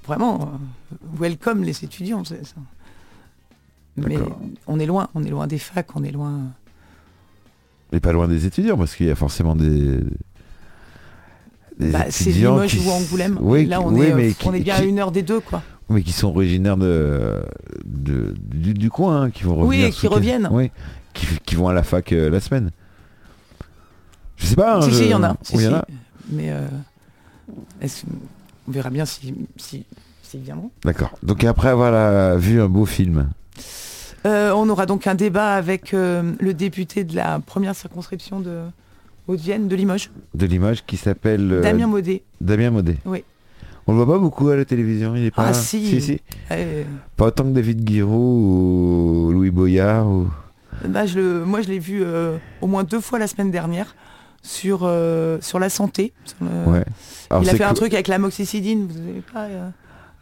[0.07, 0.51] vraiment,
[1.19, 2.25] welcome les étudiants.
[2.25, 2.37] ça.
[3.99, 4.17] Mais
[4.67, 6.41] on est loin, on est loin des facs, on est loin.
[7.93, 9.99] Mais pas loin des étudiants, parce qu'il y a forcément des.
[11.79, 13.39] des Bah, c'est Limoges qui ou Angoulême.
[13.41, 15.63] Oui, Là, on, oui, est, euh, qui- est bien à une heure des deux, quoi.
[15.89, 17.43] mais qui sont originaires de,
[17.85, 19.87] de- du, du coin, hein, qui vont Oui, revenir.
[19.87, 20.49] et ce qui reviennent.
[20.51, 20.71] Oui,
[21.45, 22.71] qui, vont à la fac euh, la semaine.
[24.37, 24.79] Je sais pas.
[24.79, 25.37] hein, si, je- si, il y en a.
[25.43, 25.77] si, Oui, il y en si.
[25.77, 25.87] a.
[26.33, 26.67] Mais euh,
[28.69, 29.85] on verra bien si, si,
[30.39, 30.71] viendront.
[30.85, 31.17] D'accord.
[31.23, 33.29] Donc après avoir vu un beau film,
[34.27, 38.59] Euh, on aura donc un débat avec euh, le député de la première circonscription de
[39.29, 42.23] Haute-Vienne, de Limoges, de l'image qui s'appelle euh, Damien Maudet.
[42.41, 42.97] Damien Maudet.
[43.05, 43.23] Oui.
[43.87, 45.47] On le voit pas beaucoup à la télévision, il est pas.
[45.49, 45.87] Ah, si.
[45.87, 46.21] si, si.
[47.17, 50.29] Pas autant que David Guiraud ou Louis Boyard ou.
[50.89, 52.05] bah, je le- moi, je l'ai vu
[52.61, 53.95] au moins deux fois la semaine dernière
[54.43, 54.91] sur,
[55.41, 56.13] sur la santé.
[56.25, 56.85] sur le- Ouais.
[57.31, 59.47] Alors, il a fait un truc avec la moxicilline, vous savez pas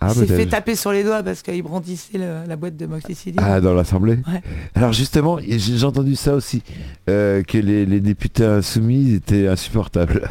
[0.09, 0.37] Il s'est peut-être.
[0.37, 3.41] fait taper sur les doigts parce qu'il brandissait le- la boîte de moxicilline.
[3.43, 4.43] Ah, dans l'Assemblée Ouais.
[4.75, 6.63] Alors justement, j'ai entendu ça aussi,
[7.09, 10.29] euh, que les, les députés insoumis étaient insupportables.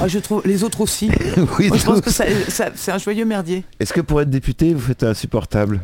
[0.00, 1.10] Ah, je trouve les autres aussi.
[1.58, 3.64] oui, Moi, je pense que ça- ça- c'est un joyeux merdier.
[3.80, 5.80] Est-ce que pour être député, vous faites insupportable?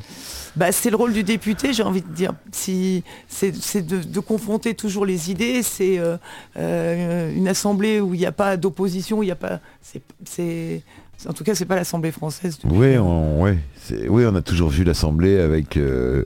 [0.56, 2.32] Bah, c'est le rôle du député, j'ai envie de dire.
[2.50, 5.62] Si, c'est c'est de, de confronter toujours les idées.
[5.62, 6.16] C'est euh,
[6.56, 9.60] euh, une assemblée où il n'y a pas d'opposition, où il n'y a pas.
[9.80, 10.82] c'est- c'est-
[11.28, 12.58] en tout cas, c'est pas l'Assemblée française.
[12.64, 13.58] Oui, on, ouais,
[14.08, 16.24] oui, on a toujours vu l'Assemblée avec, euh,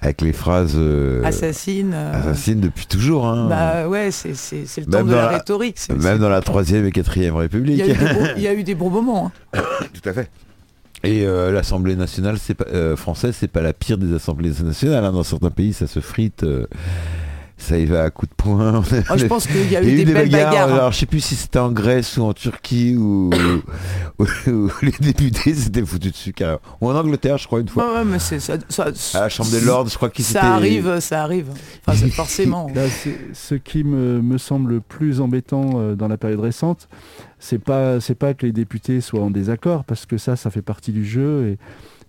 [0.00, 1.92] avec les phrases euh, Assassine.
[1.94, 3.26] euh, depuis toujours.
[3.26, 3.48] hein.
[3.48, 5.78] bah ouais, c'est le Même temps de la la- rhétorique.
[5.90, 7.78] Même dans la troisième et quatrième Il République.
[7.86, 7.96] y,
[8.36, 9.32] il y a eu des bons moments.
[9.54, 9.62] hein.
[9.92, 10.30] Tout à fait.
[11.04, 15.04] Et euh, l'Assemblée nationale c'est pas, française, c'est pas la pire des assemblées nationales.
[15.04, 15.12] hein.
[15.12, 16.44] Dans certains pays, ça se frite,
[17.58, 18.72] ça y va à coups de poing.
[18.72, 20.68] Moi, je pense qu'il y a eu des, belles bagarres.
[20.68, 20.74] hein.
[20.74, 23.30] Alors, je sais plus si c'était en Grèce ou en Turquie ou,
[24.82, 26.60] les députés s'étaient foutus dessus carrément.
[26.80, 27.86] Ou en Angleterre, je crois, une fois.
[27.86, 30.40] Ouais, ouais, mais c'est ça, ça- À la Chambre des Lords, je crois qu'ils s'étaient...
[30.40, 31.48] ça arrive, ça arrive.
[31.86, 32.68] Enfin, c'est forcément.
[32.74, 32.82] Là,
[33.32, 36.88] ce qui me, me semble le plus embêtant euh, dans la période récente,
[37.38, 40.62] c'est pas c'est pas que les députés soient en désaccord, parce que ça, ça fait
[40.62, 41.58] partie du jeu et,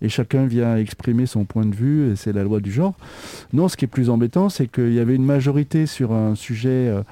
[0.02, 2.94] et chacun vient exprimer son point de vue et c'est la loi du genre.
[3.52, 6.68] Non, ce qui est plus embêtant, c'est qu'il y avait une majorité sur un sujet
[6.68, 7.02] euh,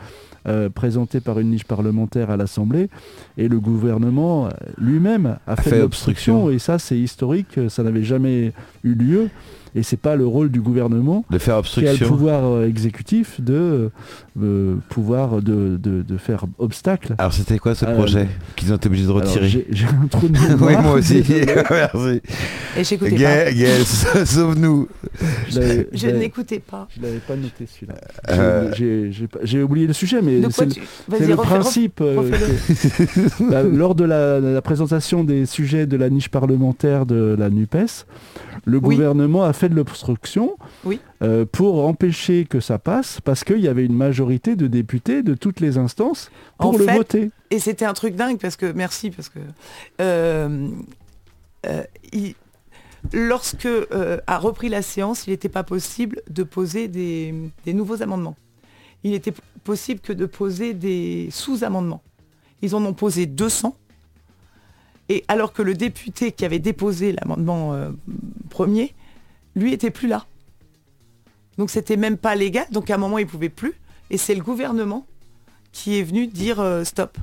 [0.46, 2.88] euh, présenté par une niche parlementaire à l'Assemblée
[3.36, 6.50] et le gouvernement euh, lui-même a, fait, fait obstruction.
[6.50, 8.52] et ça, c'est historique, ça n'avait jamais
[8.84, 9.30] eu lieu
[9.76, 12.08] et c'est pas le rôle du gouvernement De faire qui a le obstruction.
[12.08, 13.90] pouvoir euh, exécutif de
[14.42, 17.14] euh, pouvoir de, de- de faire obstacle.
[17.18, 20.26] Alors c'était quoi ce Euh, projet qu'ils ont été obligés de retirer J'ai un trou
[20.28, 20.70] de mémoire.
[20.70, 21.22] Oui, moi aussi.
[21.70, 22.20] Merci.
[22.76, 23.52] Et j'écoutais pas.
[23.52, 24.88] Gaël, sauve-nous.
[25.50, 26.88] Je n'écoutais pas.
[26.96, 27.94] je l'avais pas noté celui-là.
[28.30, 28.72] Euh,
[29.42, 30.64] J'ai- oublié le sujet, mais c'est
[31.26, 32.00] le, principe.
[32.00, 37.34] euh, que- Bah, lors de la, la présentation des sujets de la niche parlementaire de
[37.38, 38.06] la NUPES,
[38.64, 38.96] le Oui.
[38.96, 41.00] gouvernement a fait de l'obstruction Oui.
[41.22, 45.34] euh, pour empêcher que ça passe, parce qu'il y avait une majorité de députés de
[45.34, 47.30] toutes les instances pour En le fait, voter.
[47.50, 49.38] Et c'était un truc dingue parce que, merci, parce que
[50.00, 50.68] euh,
[51.66, 52.34] euh, il-
[53.12, 53.68] lorsque
[54.26, 58.36] a repris la séance, il n'était pas possible de poser des, des nouveaux amendements.
[59.04, 62.02] Il était possible que de poser des sous-amendements.
[62.62, 63.76] Ils en ont posé 200.
[65.08, 67.90] Et alors que le député qui avait déposé l'amendement euh,
[68.50, 68.92] premier,
[69.56, 70.24] lui était plus là.
[71.58, 72.66] Donc c'était même pas légal.
[72.70, 73.74] Donc à un moment il pouvait plus.
[74.10, 75.04] Et c'est le gouvernement
[75.72, 77.18] qui est venu dire euh, stop.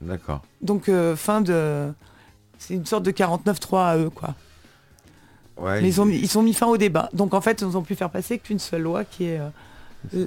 [0.00, 0.42] D'accord.
[0.62, 1.92] Donc euh, fin de...
[2.58, 4.34] C'est une sorte de 49-3 à eux, quoi.
[5.58, 7.08] Ouais, Mais ils ont, mis, ils ont mis fin au débat.
[7.12, 9.40] Donc en fait, ils n'ont pu faire passer qu'une seule loi qui est
[10.14, 10.26] euh,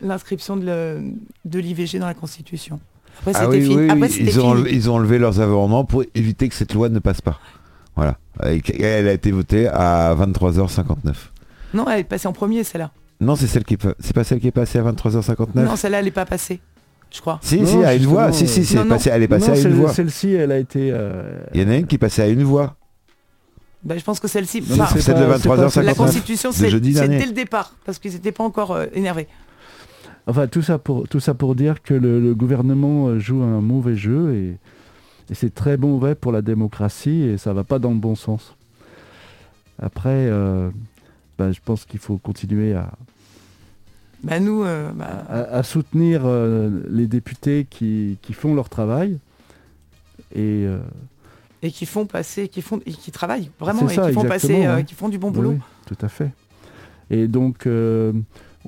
[0.00, 1.00] l'inscription de
[1.44, 2.78] l'IVG dans la Constitution.
[3.20, 3.76] Après, Ah oui, fini.
[3.76, 4.68] oui, Après, ils, ont fini.
[4.70, 7.40] ils ont enlevé leurs amendements pour éviter que cette loi ne passe pas.
[7.98, 8.16] Voilà.
[8.46, 11.14] Et Elle a été votée à 23h59.
[11.74, 12.92] Non, elle est passée en premier, celle-là.
[13.20, 15.64] Non, c'est celle qui est pas- c'est pas celle qui est passée à 23h59.
[15.64, 16.60] Non, celle-là, elle n'est pas passée,
[17.10, 17.40] je crois.
[17.42, 18.30] si, Non, si, à une voix.
[18.32, 18.90] Si, si, c'est non, non.
[18.94, 19.92] passé- elle est passée Non, à une voix.
[19.92, 20.90] Celle-ci, elle a été.
[20.92, 22.76] euh, Il y en a une qui est passée à une voix.
[23.82, 24.62] Bah, je pense que celle-ci...
[24.62, 25.82] Celle de pas- c'est pas- 23h59.
[25.84, 29.26] la Constitution, c'est dès le départ, parce qu'ils n'étaient pas encore euh, énervés.
[30.28, 33.60] Enfin, tout ça pour, tout ça pour dire que le, le gouvernement euh, joue un
[33.60, 34.58] mauvais jeu et,
[35.30, 38.54] et c'est très mauvais pour la démocratie et ça va pas dans le bon sens.
[39.80, 40.70] Après, euh,
[41.38, 42.90] bah, je pense qu'il faut continuer à,
[44.24, 49.18] Bah, nous, euh, bah, à- à soutenir euh, les députés qui, qui font leur travail.
[50.34, 50.78] Et euh,
[51.62, 54.68] et qui font passer, qui font, et qui travaillent vraiment, et ça, qui font passer,
[54.68, 54.84] ouais.
[54.84, 55.50] qui font du bon boulot.
[55.52, 56.30] oui, tout à fait.
[57.10, 57.66] Et donc,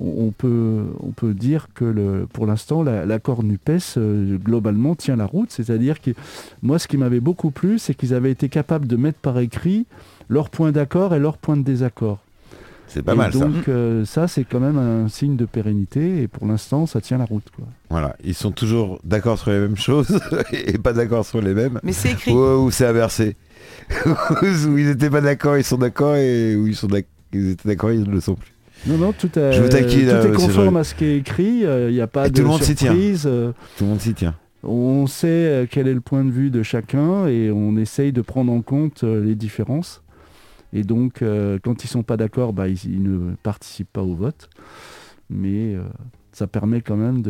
[0.01, 5.15] on, peut, on peut dire que le, pour l'instant, la- l'accord NUPES, euh, globalement, tient
[5.15, 5.51] la route.
[5.51, 6.11] C'est-à-dire que
[6.61, 9.85] moi, ce qui m'avait beaucoup plu, c'est qu'ils avaient été capables de mettre par écrit
[10.29, 12.19] leurs points d'accord et leurs points de désaccord.
[12.87, 13.39] C'est pas Et mal ça.
[13.39, 16.23] donc, euh, ça, c'est quand même un signe de pérennité.
[16.23, 17.45] Et pour l'instant, ça tient la route.
[17.55, 17.65] Quoi.
[17.89, 20.19] Voilà, ils sont toujours d'accord sur les mêmes choses
[20.51, 21.79] et pas d'accord sur les mêmes.
[21.83, 22.33] Mais c'est écrit.
[22.33, 23.37] Ou, ou c'est inversé.
[24.05, 26.89] où ils étaient pas d'accord, ils sont d'accord et où ils sont
[27.33, 28.51] ils étaient d'accord, ils ne le sont plus.
[28.87, 31.17] Non, non, tout, est- Je vous taquine, tout euh, est conforme à ce qui est
[31.17, 31.59] écrit.
[31.65, 32.91] Il n'y a pas Et de tout le monde s'y tient.
[32.91, 33.23] surprise.
[33.25, 34.35] euh, Tout le monde s'y tient.
[34.63, 38.21] On sait euh, quel est le point de vue de chacun et on essaye de
[38.21, 40.01] prendre en compte euh, les différences.
[40.73, 44.13] Et donc, euh, quand ils sont pas d'accord, bah, ils, ils ne participent pas au
[44.15, 44.49] vote.
[45.29, 45.81] Mais euh,
[46.31, 47.21] ça permet quand même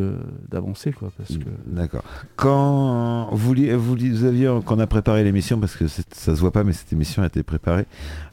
[0.49, 0.91] d'avancer.
[0.91, 1.43] quoi, parce que...
[1.66, 2.04] D'accord.
[2.36, 6.74] Quand vous, aviez, quand on a préparé l'émission, parce que ça se voit pas, mais
[6.74, 7.86] cette émission a été préparée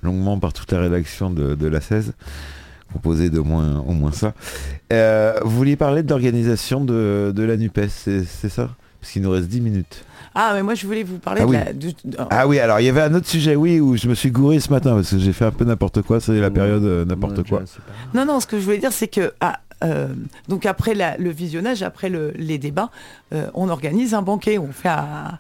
[0.03, 2.15] longuement par toute la rédaction de, de la 16,
[2.93, 4.33] composée d'au moins, au moins ça.
[4.93, 8.71] Euh, vous vouliez parler de l'organisation de, de la NUPES, c'est c'est ça?
[9.01, 10.05] Parce qu'il nous reste 10 minutes.
[10.35, 11.57] Ah, mais moi je voulais vous parler Ah de oui.
[11.57, 11.73] la.
[11.73, 14.15] du- de- Ah oui, alors il y avait un autre sujet, oui, où je me
[14.15, 16.85] suis gouré ce matin, parce que j'ai fait un peu n'importe quoi, c'est la période
[16.85, 17.63] euh, n'importe quoi.
[18.15, 20.09] Non, non, ce que je voulais dire, c'est que ah, euh,
[20.49, 22.91] donc après la- le visionnage, après le- les débats,
[23.33, 25.39] euh, on organise un banquet, on fait un...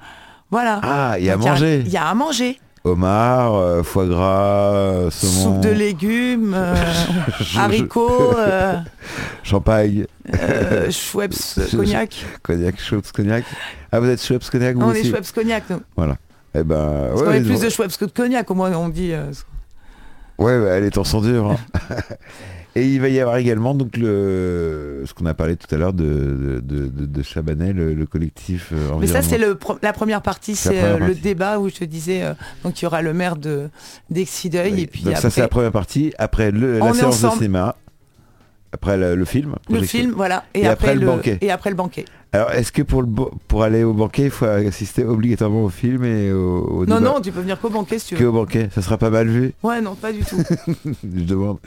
[0.51, 0.81] Voilà.
[0.83, 1.83] Ah, il y a à manger.
[1.85, 2.59] Il y a à manger.
[2.89, 6.75] Homard, euh, foie gras, euh, saumon, Soupe de légumes, euh,
[7.57, 8.77] haricots, euh,
[9.43, 10.07] champagne,
[10.91, 11.35] Schweppes
[11.71, 12.25] cognac.
[12.43, 13.45] cognac, Schweppes cognac.
[13.93, 15.81] Ah, vous êtes Schweppes cognac vous on est Schweppes cognac, nous.
[16.55, 19.13] Eh ben, Parce ouais, met plus de Schweppes que de cognac, au moins on dit.
[20.39, 21.51] ouais, bah, les temps sont durs.
[21.51, 21.57] hein.
[22.79, 25.93] Et il va y avoir également donc le ce qu'on a parlé tout à l'heure
[25.93, 30.55] de, de, de, de Chabanel, le, le collectif euh, Mais ça, c'est la première partie,
[30.55, 33.35] C'est euh, le débat où je te disais, euh, donc il y aura le maire
[33.37, 33.69] de
[34.11, 34.83] d'Exideuil Oui.
[34.83, 36.13] et puis donc après, ça c'est la première partie.
[36.19, 37.75] Après le, la séance de cinéma.
[38.71, 39.57] Après le, le film.
[39.71, 41.39] le film, voilà, et, Et après, après le banquet.
[41.41, 42.05] Et après le banquet.
[42.33, 43.09] Alors est-ce que pour le
[43.49, 47.01] pour aller au banquet, il faut assister obligatoirement au film et au, au Non, débat
[47.13, 48.29] non, tu peux venir qu'au banquet si tu veux.
[48.29, 49.53] au banquet, ça sera pas mal vu.
[49.63, 50.37] Ouais, non, pas du tout.
[51.03, 51.59] je demande.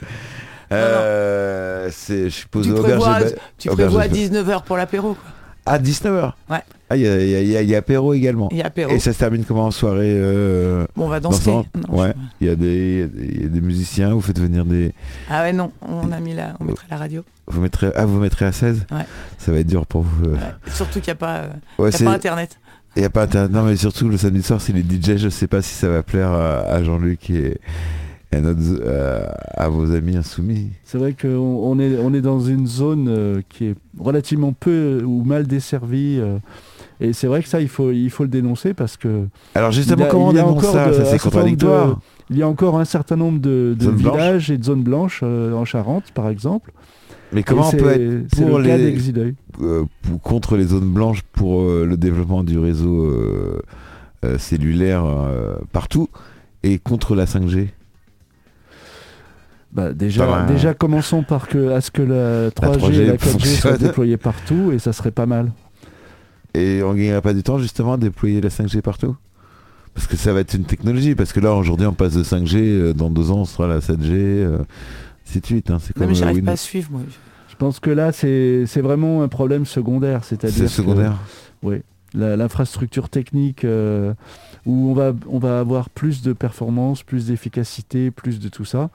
[0.72, 3.26] Euh, c'est, je suppose, tu auberge prévois, ba-
[3.58, 5.14] tu auberge prévois à et ba- 19h pour l'apéro.
[5.14, 5.30] quoi.
[5.64, 6.58] À 19h Ouais.
[6.90, 8.48] Ah, il y a, y y y apéro également.
[8.50, 8.90] Il y a apéro.
[8.92, 11.50] Et ça se termine comment en soirée euh, Bon, on va danser.
[11.50, 12.12] Non, Ouais.
[12.40, 13.08] Il y, a des,
[13.40, 14.92] y a musiciens, vous faites venir des...
[15.30, 17.22] Ah ouais, non, on a mis la, on mettrait la radio.
[17.46, 18.98] Vous mettrez, ah, vous mettrez à 16 Ouais.
[19.38, 20.24] Ça va être dur pour vous.
[20.26, 20.32] euh.
[20.34, 20.72] Ouais.
[20.74, 21.42] Surtout qu'il n'y a pas,
[21.78, 22.58] Ouais, il y a c'est- pas internet.
[22.96, 23.52] il y a pas internet.
[23.52, 25.16] Non, mais surtout le samedi soir, c'est les DJ.
[25.16, 27.58] Je sais pas si ça va plaire à, à Jean-Luc et,
[28.32, 29.26] et notre- euh,
[29.56, 30.70] à vos amis insoumis.
[30.84, 35.02] C'est vrai qu'on on est, on est dans une zone euh, qui est relativement peu
[35.04, 36.18] ou mal desservie.
[36.20, 36.38] euh,
[37.00, 39.96] et c'est vrai que ça, il faut, il faut le dénoncer parce que Alors justement,
[39.98, 40.88] Il y a- comment on dénonce ça?
[40.88, 42.00] de- Ça un c'est certain nombre de- contradictoire.
[42.30, 45.64] il y a encore un certain nombre de, villages et de zones blanches euh, en
[45.64, 46.72] Charente, par exemple.
[47.34, 48.94] Mais comment on peut être pour le les-
[49.62, 53.62] euh, pour- contre les zones blanches pour euh, le développement du réseau euh,
[54.24, 56.08] euh, cellulaire euh, partout
[56.62, 57.68] et contre la 5G
[59.72, 63.46] Bah, déjà, déjà, commençons par que, à ce que la 3G, 3G et la 4G
[63.60, 65.50] soient déployées partout et ça serait pas mal.
[66.54, 69.16] Et on gagnerait pas du temps justement à déployer la 5G partout?
[69.94, 72.56] Parce que ça va être une technologie, parce que là aujourd'hui on passe de 5G,
[72.58, 74.58] euh, dans deux ans on sera à la 7G, euh,
[75.26, 75.70] ainsi de suite.
[75.70, 75.78] hein.
[75.80, 76.46] C'est Non, mais euh, j'arrive Windows.
[76.46, 77.00] pas à suivre, moi.
[77.48, 80.24] Je pense que là, c'est c'est vraiment un problème secondaire.
[80.24, 81.14] C'est-à-dire C'est secondaire.
[82.14, 84.12] la- l'infrastructure technique euh,
[84.66, 88.90] où on va, on va avoir plus de performance, plus d'efficacité, plus de tout ça.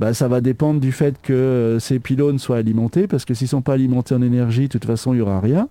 [0.00, 3.44] Bah, ça va dépendre du fait que euh, ces pylônes soient alimentés, parce que s'ils
[3.44, 5.68] ne sont pas alimentés en énergie, de toute façon, il n'y aura rien.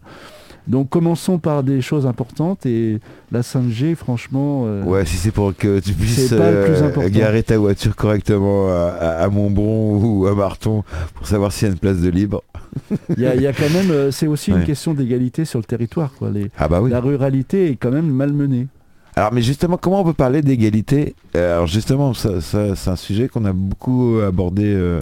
[0.68, 3.00] Donc commençons par des choses importantes et
[3.32, 7.96] la 5G, franchement, euh, Ouais, si c'est pour que tu puisses euh, garer ta voiture
[7.96, 10.84] correctement à, Montbron ou à Marton
[11.16, 12.44] pour savoir s'il y a une place de libre.
[13.18, 14.60] il y, a- il y a quand même, c'est aussi Ouais.
[14.60, 16.12] une question d'égalité sur le territoire.
[16.20, 16.30] Quoi.
[16.30, 16.92] Les- Ah bah oui.
[16.92, 18.68] La ruralité est quand même malmenée.
[19.16, 23.28] Alors, mais justement, comment on peut parler d'égalité Euh, Alors, justement, ça, c'est un sujet
[23.28, 25.02] qu'on a beaucoup abordé euh,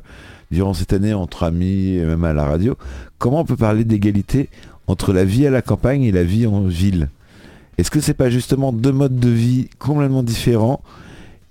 [0.51, 2.77] durant cette année entre amis et même à la radio.
[3.19, 4.49] Comment on peut parler d'égalité
[4.87, 7.09] entre la vie à la campagne et la vie en ville?
[7.77, 10.81] Est-ce que c'est pas justement deux modes de vie complètement différents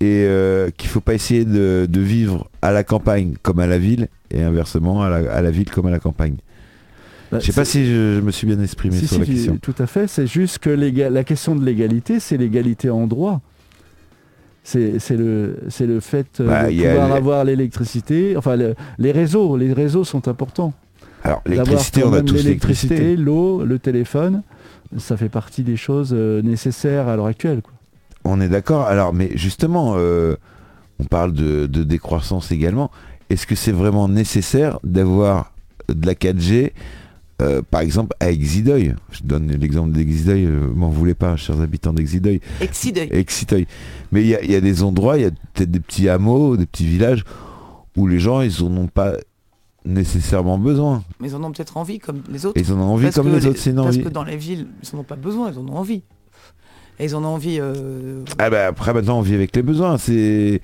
[0.01, 4.09] et euh, qu'il faut pas essayer de, vivre à la campagne comme à la ville
[4.31, 6.37] et inversement à la ville comme à la campagne?
[7.33, 9.27] Bah, Je sais pas si je, je me suis bien exprimé Si, sur si, la
[9.27, 9.59] question.
[9.61, 10.07] Tout à fait.
[10.07, 13.41] C'est juste que la question de l'égalité, c'est l'égalité en droit.
[14.63, 15.57] C'est le,
[16.01, 18.37] fait euh, Bah, de a pouvoir avoir l'électricité.
[18.37, 20.73] Enfin, le- les réseaux, les réseaux sont importants.
[21.23, 22.95] Alors, l'électricité, on a tous l'électricité.
[22.95, 24.43] l'électricité, l'eau, le téléphone.
[24.99, 27.63] Ça fait partie des choses euh, nécessaires à l'heure actuelle.
[27.63, 27.73] quoi.
[28.25, 28.87] On est d'accord.
[28.87, 30.35] Alors, mais justement, euh,
[30.99, 32.91] on parle de, de décroissance également.
[33.31, 35.53] est-ce que c'est vraiment nécessaire d'avoir
[35.89, 36.73] de la 4G
[37.43, 41.93] euh, par exemple à Exideuil Je donne l'exemple d'Exideuil, euh, m'en voulez pas, chers habitants
[41.93, 42.41] d'Exideuil.
[42.61, 43.09] Exideuil.
[43.13, 43.67] Exideuil.
[44.13, 46.09] Mais il y, a- il y a des endroits, il y a peut-être des petits
[46.09, 47.25] hameaux, des petits villages
[47.97, 49.13] où les gens, ils en ont pas
[49.85, 51.03] nécessairement besoin.
[51.21, 52.59] Mais ils en ont peut-être envie comme les autres.
[52.59, 54.03] Et ils en ont envie Parce comme les autres, c'est Parce envie.
[54.03, 56.03] que dans les villes, ils n'en ont pas besoin, ils en ont envie.
[56.99, 57.59] Et ils en ont envie.
[57.61, 60.61] euh, Ah bah après maintenant on vit avec les besoins, c'est...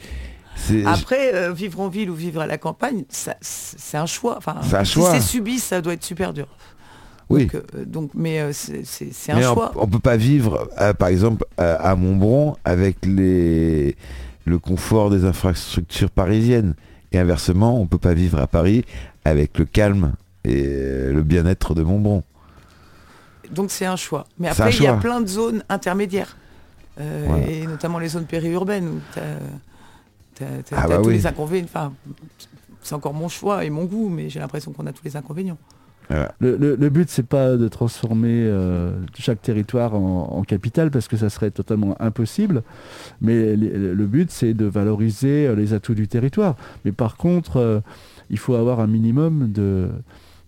[0.86, 4.36] Après, euh, vivre en ville ou vivre à la campagne, c'est un choix.
[4.36, 6.46] Enfin, si c'est subi, ça doit être super dur.
[7.28, 7.46] Oui.
[7.46, 9.72] Donc, euh, donc, mais euh, c'est un Mais choix.
[9.76, 13.96] on peut pas vivre, par exemple, à, Montbron avec les,
[14.44, 16.74] le confort des infrastructures parisiennes.
[17.12, 18.84] Et inversement, on peut pas vivre à Paris
[19.24, 22.22] avec le calme et le bien-être de Montbron.
[23.50, 24.24] Donc c'est un choix.
[24.38, 26.36] Mais après, il y a plein de zones intermédiaires.
[27.00, 27.46] Euh, Voilà.
[27.48, 29.00] Et notamment les zones périurbaines où
[30.34, 31.14] tu as, Ah bah tous oui.
[31.14, 31.66] les inconvénients.
[31.66, 31.92] Enfin,
[32.82, 35.58] c'est encore mon choix et mon goût, mais j'ai l'impression qu'on a tous les inconvénients.
[36.40, 41.08] Le, le- le but, c'est pas de transformer euh, chaque territoire en, en capitale parce
[41.08, 42.62] que ça serait totalement impossible.
[43.22, 46.56] Mais le, le but, c'est de valoriser euh, les atouts du territoire.
[46.84, 47.80] Mais par contre, euh,
[48.28, 49.88] il faut avoir un minimum de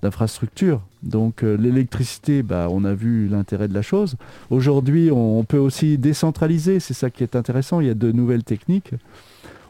[0.03, 0.83] d'infrastructures.
[1.03, 4.17] Donc euh, l'électricité, bah, on a vu l'intérêt de la chose.
[4.51, 6.79] Aujourd'hui, on, on peut aussi décentraliser.
[6.79, 7.81] C'est ça qui est intéressant.
[7.81, 8.91] Il y a de nouvelles techniques.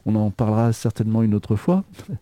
[0.07, 1.85] On en parlera certainement une autre fois.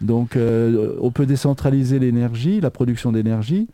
[0.00, 3.66] Donc euh, on peut décentraliser l'énergie, la production d'énergie,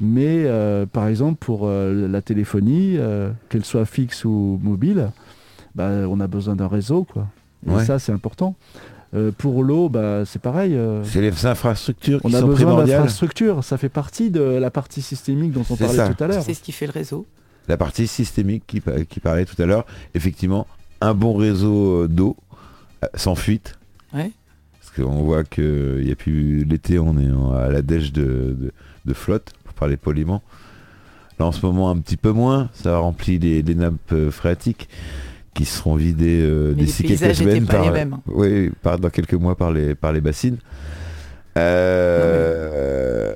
[0.00, 5.10] mais euh, par exemple pour euh, la téléphonie, euh, qu'elle soit fixe ou mobile,
[5.74, 7.04] bah, on a besoin d'un réseau.
[7.04, 7.26] Quoi.
[7.66, 7.84] Et Ouais.
[7.84, 8.54] ça c'est important.
[9.14, 10.74] Euh, pour l'eau, bah, c'est pareil.
[10.76, 12.98] euh, C'est les infrastructures qui on a sont besoin primordiales.
[13.00, 13.64] d'infrastructures.
[13.64, 16.08] Ça fait partie de la partie systémique dont on parlait ça.
[16.10, 16.42] tout à l'heure.
[16.42, 17.26] C'est ce qui fait le réseau.
[17.68, 20.66] La partie systémique qui, pa- qui parlait tout à l'heure, effectivement,
[21.00, 22.47] un bon réseau d'eau, euh,
[23.14, 23.78] sans fuite.
[24.14, 24.30] Ouais.
[24.80, 28.56] Parce qu'on voit que il y a plus l'été, on est à la dèche de,
[28.58, 28.72] de-
[29.04, 30.42] de flotte, pour parler poliment.
[31.38, 32.68] Là, en ce moment, un petit peu moins.
[32.74, 34.88] Ça remplit les, les nappes euh, phréatiques
[35.54, 38.16] qui seront vidées euh, d'ici quelques semaines pas par, les mêmes.
[38.26, 40.58] oui, par, dans quelques mois par les, par les bassines.
[41.56, 43.34] Euh,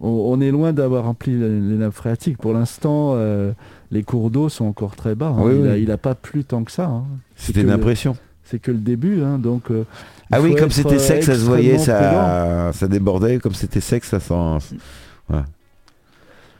[0.00, 2.36] On, on est loin d'avoir rempli les, nappes phréatiques.
[2.38, 3.52] Pour l'instant, euh,
[3.90, 5.28] les cours d'eau sont encore très bas.
[5.28, 5.36] hein.
[5.40, 5.68] Oui, il, oui.
[5.68, 6.84] a, il a pas plu tant que ça.
[6.86, 7.04] hein.
[7.34, 8.16] C'était une impression.
[8.48, 9.22] C'est que le début.
[9.22, 9.84] hein, donc, euh,
[10.30, 13.38] Ah oui, comme c'était euh, sec, ça se voyait, ça, ça débordait.
[13.38, 14.76] Comme c'était sec, ça sent.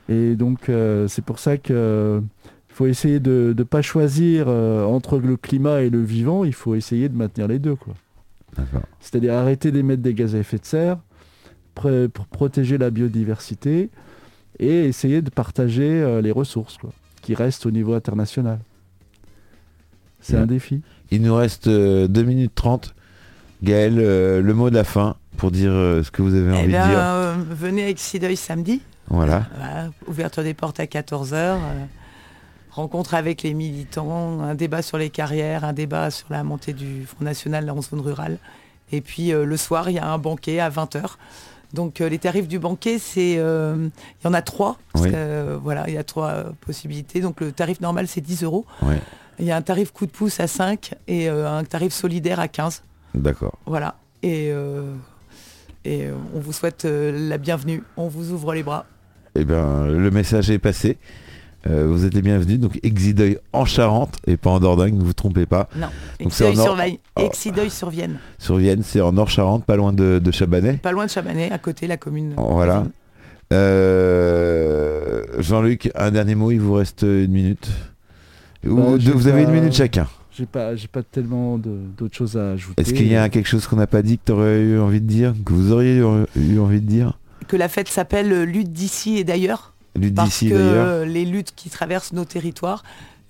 [0.09, 2.21] Et donc, euh, c'est pour ça que
[2.69, 6.43] faut essayer de ne pas choisir euh, entre le climat et le vivant.
[6.43, 7.75] Il faut essayer de maintenir les deux.
[7.75, 7.93] quoi.
[8.99, 10.97] C'est-à-dire arrêter d'émettre des gaz à effet de serre,
[11.73, 13.89] pour protéger la biodiversité
[14.59, 16.89] et essayer de partager euh, les ressources quoi,
[17.21, 18.59] qui restent au niveau international.
[20.19, 20.41] C'est Ouais.
[20.41, 20.81] un défi.
[21.11, 22.93] Il nous reste 2 minutes 30.
[23.63, 26.53] Gaël, euh, le mot de la fin pour dire euh, ce que vous avez Eh
[26.53, 26.81] envie de dire.
[26.85, 28.81] euh, venez avec Sideuil samedi.
[29.09, 29.45] Voilà.
[29.57, 31.55] Voilà, ouverture des portes à 14h.
[32.71, 37.05] rencontre avec les militants, un débat sur les carrières, un débat sur la montée du
[37.05, 38.37] Front National en zone rurale.
[38.91, 41.03] Et puis euh, le soir, il y a un banquet à 20h.
[41.73, 43.89] Donc euh, les tarifs du banquet, c'est euh,
[44.21, 44.77] il y en a trois.
[44.93, 45.11] parce Oui.
[45.11, 47.19] que, euh, voilà, il y a trois euh, possibilités.
[47.21, 48.65] Donc le tarif normal, c'est 10 euros.
[48.81, 48.99] Ouais.
[49.39, 52.39] Il y a un tarif coup de pouce à 5 et euh, un tarif solidaire
[52.39, 52.83] à 15.
[53.13, 53.57] D'accord.
[53.65, 53.95] Voilà.
[54.23, 54.93] Et, euh,
[55.85, 57.83] et euh, on vous souhaite la bienvenue.
[57.97, 58.85] On vous ouvre les bras.
[59.35, 60.97] Eh bien, le message est passé.
[61.69, 62.59] Euh, vous êtes les bienvenus.
[62.59, 65.67] Donc, Exideuil en Charente et pas en Dordogne, ne vous trompez pas.
[65.75, 65.87] Non.
[66.19, 66.77] Exideuil sur.
[67.15, 67.69] Oh.
[67.69, 68.19] Sur Vienne.
[68.37, 70.73] Sur Vienne, c'est en Nord-Charente, pas loin de, de Chabanais.
[70.77, 72.33] Pas loin de Chabanais, à côté, la commune.
[72.37, 72.85] Voilà.
[73.53, 77.69] Euh, Jean-Luc, un dernier mot, il vous reste une minute.
[78.75, 80.07] Bah, vous avez une minute chacun.
[80.31, 82.79] J'ai pas, j'ai pas tellement d'autres choses à ajouter.
[82.79, 85.01] Est-ce qu'il y a quelque chose qu'on n'a pas dit que tu aurais eu envie
[85.01, 87.17] de dire, que vous auriez eu, envie de dire?
[87.47, 89.73] Que la fête s'appelle euh, Lutte d'ici et d'ailleurs.
[89.95, 91.05] Lutte Parce d'ici que d'ailleurs.
[91.05, 92.83] les luttes qui traversent nos territoires,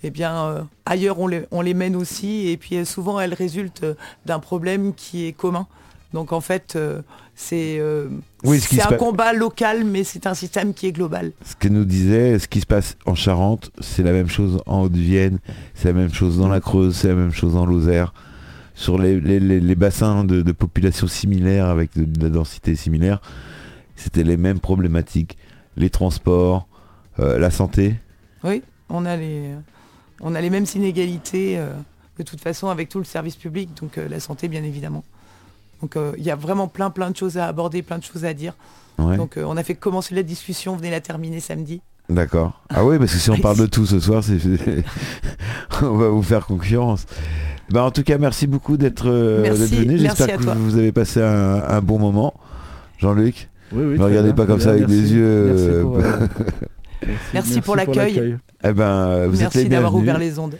[0.03, 2.49] eh bien, euh, ailleurs on les, on les mène aussi.
[2.49, 3.85] Et puis euh, souvent elles résultent
[4.25, 5.67] d'un problème qui est commun.
[6.13, 7.01] Donc en fait, euh,
[7.39, 8.07] c'est euh,
[8.43, 11.31] Oui, ce un combat local, mais c'est un système qui est global.
[11.45, 14.81] Ce que nous disait, ce qui se passe en Charente, c'est la même chose en
[14.81, 15.37] Haute-Vienne,
[15.75, 18.11] c'est la même chose dans la Creuse, c'est la même chose en Lozère.
[18.73, 22.75] Sur les, les- les- les bassins de, de population similaires avec de, de la densité
[22.75, 23.21] similaire,
[23.95, 25.37] c'était les mêmes problématiques.
[25.77, 26.67] Les transports,
[27.19, 27.95] euh, la santé.
[28.43, 29.51] Oui, on a les,
[30.21, 31.69] on a les mêmes inégalités euh,
[32.17, 35.03] de toute façon avec tout le service public, donc la santé bien évidemment.
[35.81, 38.25] Donc euh, il y a vraiment plein plein de choses à aborder, plein de choses
[38.25, 38.53] à dire.
[38.97, 41.81] Ouais, Donc euh, on a fait commencer la discussion, venez la terminer samedi.
[42.09, 42.63] D'accord.
[42.69, 44.37] Ah oui, parce que si on parle de tout ce soir, c'est
[45.81, 47.05] on va vous faire concurrence.
[47.69, 49.99] Bah, en tout cas, merci beaucoup d'être euh, Merci, d'être venu.
[50.01, 50.53] merci J'espère que toi.
[50.57, 52.33] vous avez passé un, un bon moment.
[52.97, 55.97] Jean-Luc Oui, oui, Ne très regardez bien, pas comme ça avec des yeux, Merci pour,
[55.97, 56.27] euh,
[57.33, 58.37] Merci pour l'accueil.
[58.63, 60.01] Eh ben, vous êtes Merci les d'avoir bienvenus.
[60.09, 60.55] ouvert les ondes.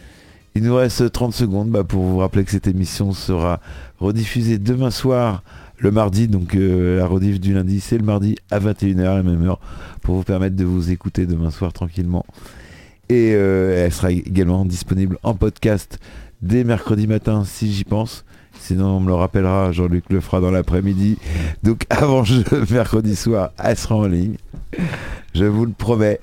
[0.58, 3.60] Il nous reste 30 secondes bah, pour vous rappeler que cette émission sera
[4.00, 5.44] rediffusée demain soir,
[5.78, 6.26] le mardi.
[6.26, 9.60] Donc euh, la rediff du lundi, c'est le mardi à 21h, à la même heure,
[10.02, 12.26] pour vous permettre de vous écouter demain soir tranquillement.
[13.08, 16.00] Et euh, elle sera également disponible en podcast
[16.42, 18.24] dès mercredi matin, si j'y pense.
[18.58, 21.18] Sinon, on me le rappellera, Jean-Luc le fera dans l'après-midi.
[21.62, 24.38] Donc avant jeu, mercredi soir, elle sera en ligne.
[25.36, 26.18] Je vous le promets.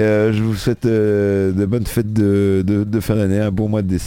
[0.00, 3.86] Euh, je vous souhaite euh, de bonnes fêtes de, fin d'année, un bon mois de
[3.88, 4.02] décembre.